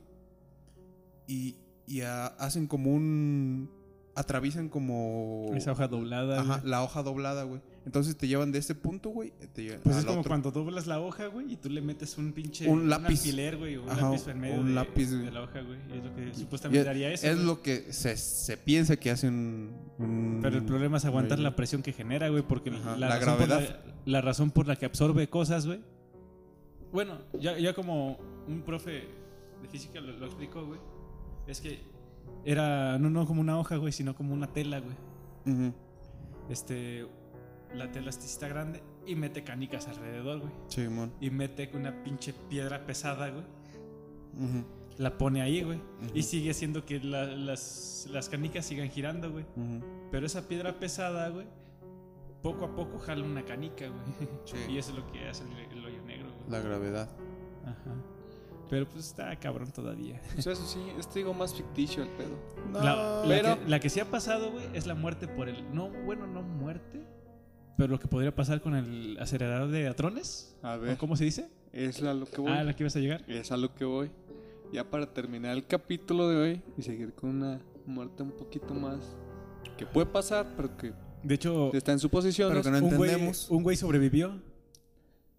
[1.28, 1.56] y,
[1.88, 3.72] y a- hacen como un,
[4.16, 5.48] atraviesan como...
[5.56, 6.42] Esa hoja doblada.
[6.42, 6.70] Ajá, güey.
[6.70, 7.62] la hoja doblada, güey.
[7.86, 9.32] Entonces te llevan de este punto, güey.
[9.54, 10.30] te Pues es como otro.
[10.30, 12.68] cuando doblas la hoja, güey, y tú le metes un pinche...
[12.70, 13.20] Un lápiz.
[13.20, 15.80] alfiler, güey, o un Ajá, lápiz en medio un de, lápiz, de la hoja, güey.
[15.94, 17.28] Y es lo que Y supuestamente es, haría eso.
[17.28, 17.46] es güey.
[17.46, 20.40] lo que se, se piensa que hacen un...
[20.42, 23.20] Pero el problema es aguantar un- la presión que genera, güey, porque Ajá, la, la
[23.20, 23.80] razón por gravedad.
[23.86, 25.82] la, la razón por la que absorbe cosas, güey.
[26.94, 28.18] Bueno, ya, ya como
[28.48, 28.92] un profe
[29.62, 30.80] de física lo, lo explicó, güey,
[31.48, 31.82] es que
[32.46, 35.74] era no, no como una hoja, güey, sino como una tela, güey.
[36.50, 37.06] Este,
[37.76, 40.52] la tela está grande y mete canicas alrededor, güey.
[40.68, 41.12] Simón.
[41.20, 43.44] Y mete una pinche piedra pesada, güey.
[44.98, 45.80] La pone ahí, güey.
[46.14, 49.46] Y sigue haciendo que la- las, las canicas sigan girando, güey.
[50.12, 51.48] Pero esa piedra pesada, güey,
[52.42, 54.02] poco a poco jala una canica, güey.
[54.46, 54.58] Sí.
[54.70, 56.50] Y eso es lo que hace el, el hoyo negro, güey.
[56.50, 57.10] La gravedad.
[57.64, 57.96] Ajá.
[58.70, 60.20] Pero pues está cabrón todavía.
[60.38, 62.36] O sea, eso sí, es digo más ficticio el pedo.
[62.74, 65.74] la, la pero- que, la que sí ha pasado, güey, es la muerte por el.
[65.76, 67.02] No, bueno, no muerte.
[67.78, 70.56] Pero lo que podría pasar con el acelerador de atrones.
[70.62, 71.50] A ¿o ver, ¿Cómo se dice?
[71.72, 72.52] es a lo que voy.
[72.52, 73.24] Ah, la que ibas a llegar.
[73.28, 74.12] Es a lo que voy.
[74.72, 79.00] Ya para terminar el capítulo de hoy y seguir con una muerte un poquito más
[79.78, 80.94] que puede pasar, pero que
[81.24, 82.54] De hecho, está en suposiciones.
[82.64, 83.50] Pero que no un güey, entendemos.
[83.50, 84.40] un güey sobrevivió.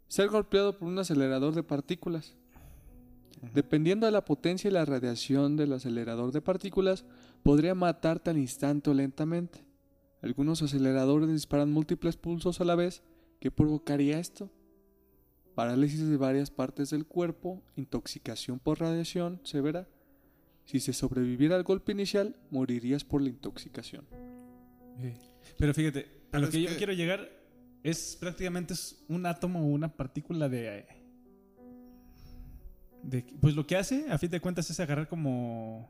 [0.09, 2.35] Ser golpeado por un acelerador de partículas.
[3.53, 7.05] Dependiendo de la potencia y la radiación del acelerador de partículas,
[7.43, 9.61] podría matarte al instante o lentamente.
[10.25, 13.03] Algunos aceleradores disparan múltiples pulsos a la vez.
[13.41, 14.51] ¿Qué provocaría esto?
[15.55, 19.87] Parálisis de varias partes del cuerpo, intoxicación por radiación severa,
[20.65, 24.07] Si se sobreviviera al golpe inicial, morirías por la intoxicación.
[25.59, 27.29] Pero fíjate, a lo que yo quiero llegar
[27.83, 30.87] es prácticamente es un átomo o una partícula de,
[33.03, 33.27] de...
[33.43, 35.87] Pues lo que hace, a fin de cuentas, es agarrar como...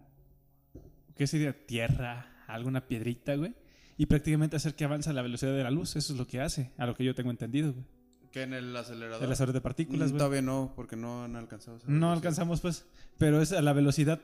[1.14, 1.66] ¿Qué sería?
[1.66, 3.54] Tierra, alguna piedrita, güey.
[3.96, 5.94] Y prácticamente hacer que avance a la velocidad de la luz.
[5.96, 7.84] Eso es lo que hace, a lo que yo tengo entendido, güey.
[8.32, 9.22] Que en el acelerador.
[9.22, 10.18] El acelerador de partículas, Mm, güey.
[10.18, 11.76] Todavía no, porque no han alcanzado.
[11.76, 12.12] esa No velocidad.
[12.16, 12.86] alcanzamos, pues.
[13.18, 14.20] Pero es a la velocidad...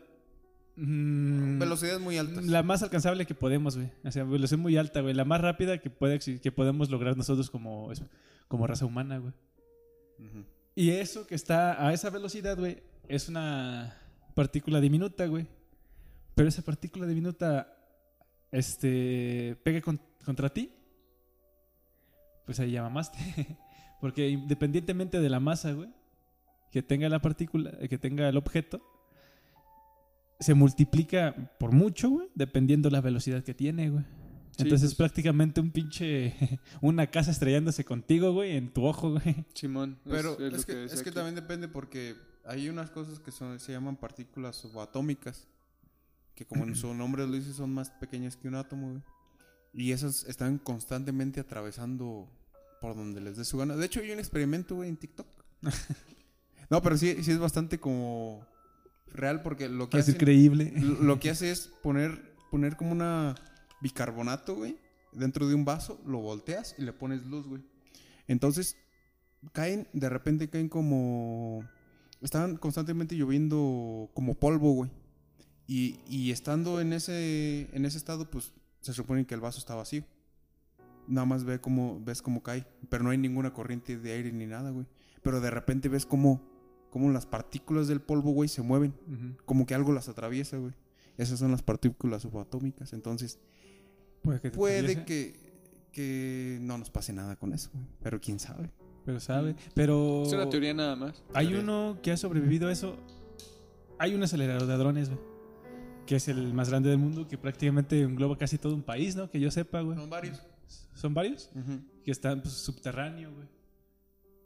[0.76, 2.44] mm, Velocidades muy altas.
[2.46, 3.90] La más alcanzable que podemos, güey.
[4.04, 5.14] O sea, velocidad muy alta, güey.
[5.14, 7.92] La más rápida que, puede, que podemos lograr nosotros como,
[8.48, 9.32] como raza humana, güey.
[10.74, 13.96] Y eso que está a esa velocidad, güey, es una
[14.34, 15.46] partícula diminuta, güey.
[16.34, 17.76] Pero esa partícula diminuta,
[18.52, 20.72] este, pegue con- contra ti,
[22.46, 23.18] pues ahí ya mamaste.
[24.00, 25.90] Porque independientemente de la masa, güey,
[26.70, 28.80] que tenga la partícula, que tenga el objeto,
[30.38, 34.04] se multiplica por mucho, güey, dependiendo la velocidad que tiene, güey.
[34.52, 34.96] Sí, Entonces pues.
[34.96, 36.34] prácticamente un pinche,
[36.80, 39.44] una casa estrellándose contigo, güey, en tu ojo, güey.
[39.54, 43.30] Simón, es- Pero es, es, que, es que también depende porque hay unas cosas que
[43.30, 45.46] son, se llaman partículas subatómicas.
[46.34, 49.02] Que como en su nombre lo dice, son más pequeñas que un átomo, güey.
[49.72, 52.28] Y esas están constantemente atravesando
[52.80, 53.76] por donde les dé su gana.
[53.76, 55.26] De hecho, hay un experimento, güey, en TikTok.
[56.70, 58.44] no, pero sí, sí es bastante como
[59.12, 60.72] real porque lo que Es hacen- increíble.
[60.76, 63.34] lo lo que hace es poner, poner como una
[63.80, 64.76] bicarbonato, güey,
[65.12, 67.62] dentro de un vaso, lo volteas y le pones luz, güey.
[68.28, 68.76] Entonces,
[69.52, 71.64] caen, de repente caen como...
[72.22, 74.90] Estaban constantemente lloviendo como polvo, güey.
[75.72, 79.76] Y, y estando en ese, en ese estado, pues se supone que el vaso está
[79.76, 80.02] vacío.
[81.06, 82.66] Nada más ve cómo, ves cómo cae.
[82.88, 84.86] Pero no hay ninguna corriente de aire ni nada, güey.
[85.22, 86.42] Pero de repente ves cómo,
[86.90, 88.94] cómo las partículas del polvo, güey, se mueven
[89.44, 90.72] como que algo las atraviesa, güey.
[91.16, 92.92] Esas son las partículas subatómicas.
[92.92, 93.38] Entonces,
[94.22, 95.36] Puede que puede que,
[95.92, 97.86] que no nos pase nada con eso, güey.
[98.02, 98.70] Pero quién sabe.
[99.06, 99.54] Pero sabe.
[99.74, 100.24] Pero.
[100.26, 101.22] Es una teoría nada más.
[101.32, 101.62] Hay Teoría.
[101.62, 102.96] uno que ha sobrevivido a eso.
[104.00, 105.29] Hay un acelerador de hadrones, güey.
[106.10, 109.30] Que es el más grande del mundo, que prácticamente engloba casi todo un país, ¿no?
[109.30, 109.96] Que yo sepa, güey.
[110.08, 110.42] varios.
[110.92, 111.48] ¿Son varios?
[112.02, 113.46] Que están pues, subterráneo, güey.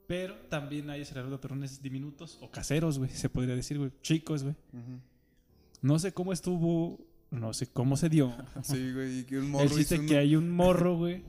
[0.07, 3.09] Pero también hay aceleradores de hadrones diminutos o caseros, güey.
[3.13, 3.91] Se podría decir, güey.
[4.03, 4.55] Chicos, güey.
[5.81, 7.01] No sé cómo estuvo.
[7.31, 8.37] No sé cómo se dio.
[8.63, 9.21] Sí, güey.
[9.21, 11.23] Y que un El morro chiste hizo que hay un morro, güey.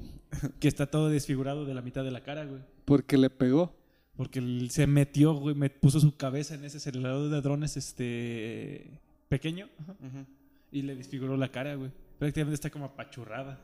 [0.59, 2.59] Que está todo desfigurado de la mitad de la cara, güey.
[2.83, 3.73] Porque le pegó.
[4.17, 8.99] Porque se metió, güey, me puso su cabeza en ese acelerador de drones, este,
[9.30, 10.26] pequeño, ajá,
[10.71, 11.91] y le desfiguró la cara, güey.
[12.19, 13.59] Prácticamente está como apachurrada.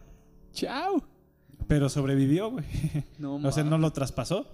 [0.54, 1.04] ¡Chao!
[1.68, 2.66] Pero sobrevivió, güey.
[3.20, 4.48] No, O sea, no lo traspasó.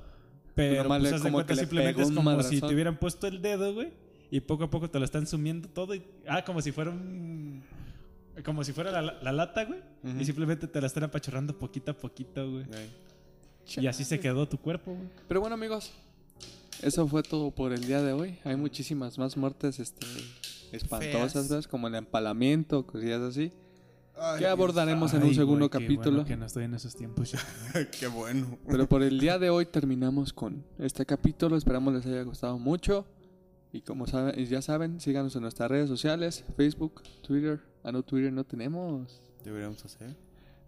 [0.56, 3.76] Pero, Nomás pues, como cuenta, que simplemente es como si te hubieran puesto el dedo,
[3.76, 3.94] güey,
[4.32, 5.94] y poco a poco te lo están sumiendo todo.
[5.94, 7.62] Y, ah, como si fuera un...
[8.44, 9.80] Como si fuera la, la lata, güey.
[10.20, 12.66] Y simplemente te la están apachurrando poquito a poquito, güey.
[13.78, 15.10] Y así se quedó tu cuerpo, güey.
[15.28, 15.92] Pero bueno, amigos,
[16.82, 18.40] eso fue todo por el día de hoy.
[18.44, 20.06] Hay muchísimas más muertes este,
[20.72, 21.50] espantosas.
[21.50, 21.70] ¿verdad?
[21.70, 23.52] Como el empalamiento, cosillas así.
[24.20, 26.12] Ay, Que abordaremos en Ay, un segundo güey, qué capítulo.
[26.18, 27.40] bueno que no estoy en esos tiempos ya.
[27.74, 27.88] Dios.
[28.00, 28.58] Qué bueno.
[28.68, 31.56] Pero por el día de hoy terminamos con este capítulo.
[31.56, 33.06] Esperamos les haya gustado mucho.
[33.72, 37.60] Y como saben, y ya saben, síganos en nuestras redes sociales: Facebook, Twitter.
[37.84, 39.22] Ah, no, Twitter no tenemos.
[39.44, 40.16] Deberíamos hacer.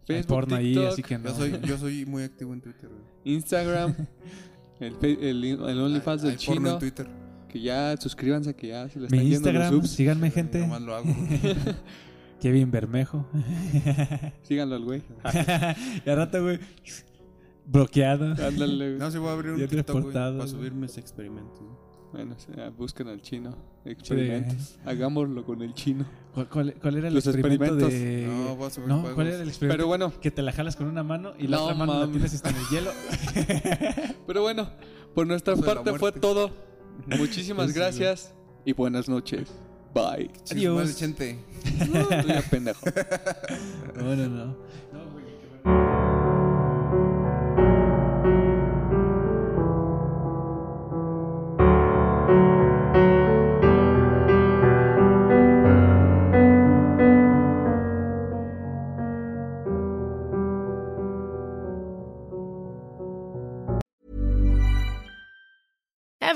[0.06, 1.30] Facebook, porno ahí, TikTok, así que no.
[1.30, 2.89] Yo soy, yo soy muy activo en Twitter.
[3.24, 3.95] Instagram,
[4.80, 6.70] el, el, el OnlyFans del hay porno chino.
[6.74, 7.08] en Twitter.
[7.52, 9.89] Que ya suscríbanse, que ya se le están Mi yendo los Instagram, subs.
[9.91, 10.60] síganme, gente.
[10.60, 11.06] Nomás lo hago.
[12.41, 13.26] Kevin Bermejo.
[14.43, 15.02] Síganlo al güey.
[16.06, 16.60] y al rato, güey.
[17.66, 18.28] Bloqueado.
[18.32, 19.00] Ándale, güey.
[19.00, 21.60] No, se va a abrir un TikTok, güey, reportado, para subir mis experimentos.
[22.12, 23.56] Bueno, o sea, busquen al chino.
[23.86, 24.80] Experimentos.
[24.86, 26.06] Hagámoslo con el chino.
[26.34, 27.86] ¿Cuál, cuál- cuál era el Los experimento de.?
[27.86, 28.47] experimentos.
[28.50, 29.16] No, voy a subir No, juegos.
[29.16, 29.78] ¿cuál era el experimento?
[29.78, 32.00] Pero bueno, Que te la jalas con una mano y la No otra mano la
[32.08, 32.12] mames.
[32.13, 32.92] tienes hasta en el hielo.
[34.26, 34.70] pero bueno,
[35.13, 36.51] por nuestra Eso parte fue todo.
[37.17, 38.34] Muchísimas gracias
[38.66, 39.47] y buenas noches.
[39.93, 40.30] Bye.
[40.51, 40.97] Adiós.
[40.97, 41.39] gente.
[42.21, 42.86] Tú ya pendejo.
[43.96, 44.58] No, no, no.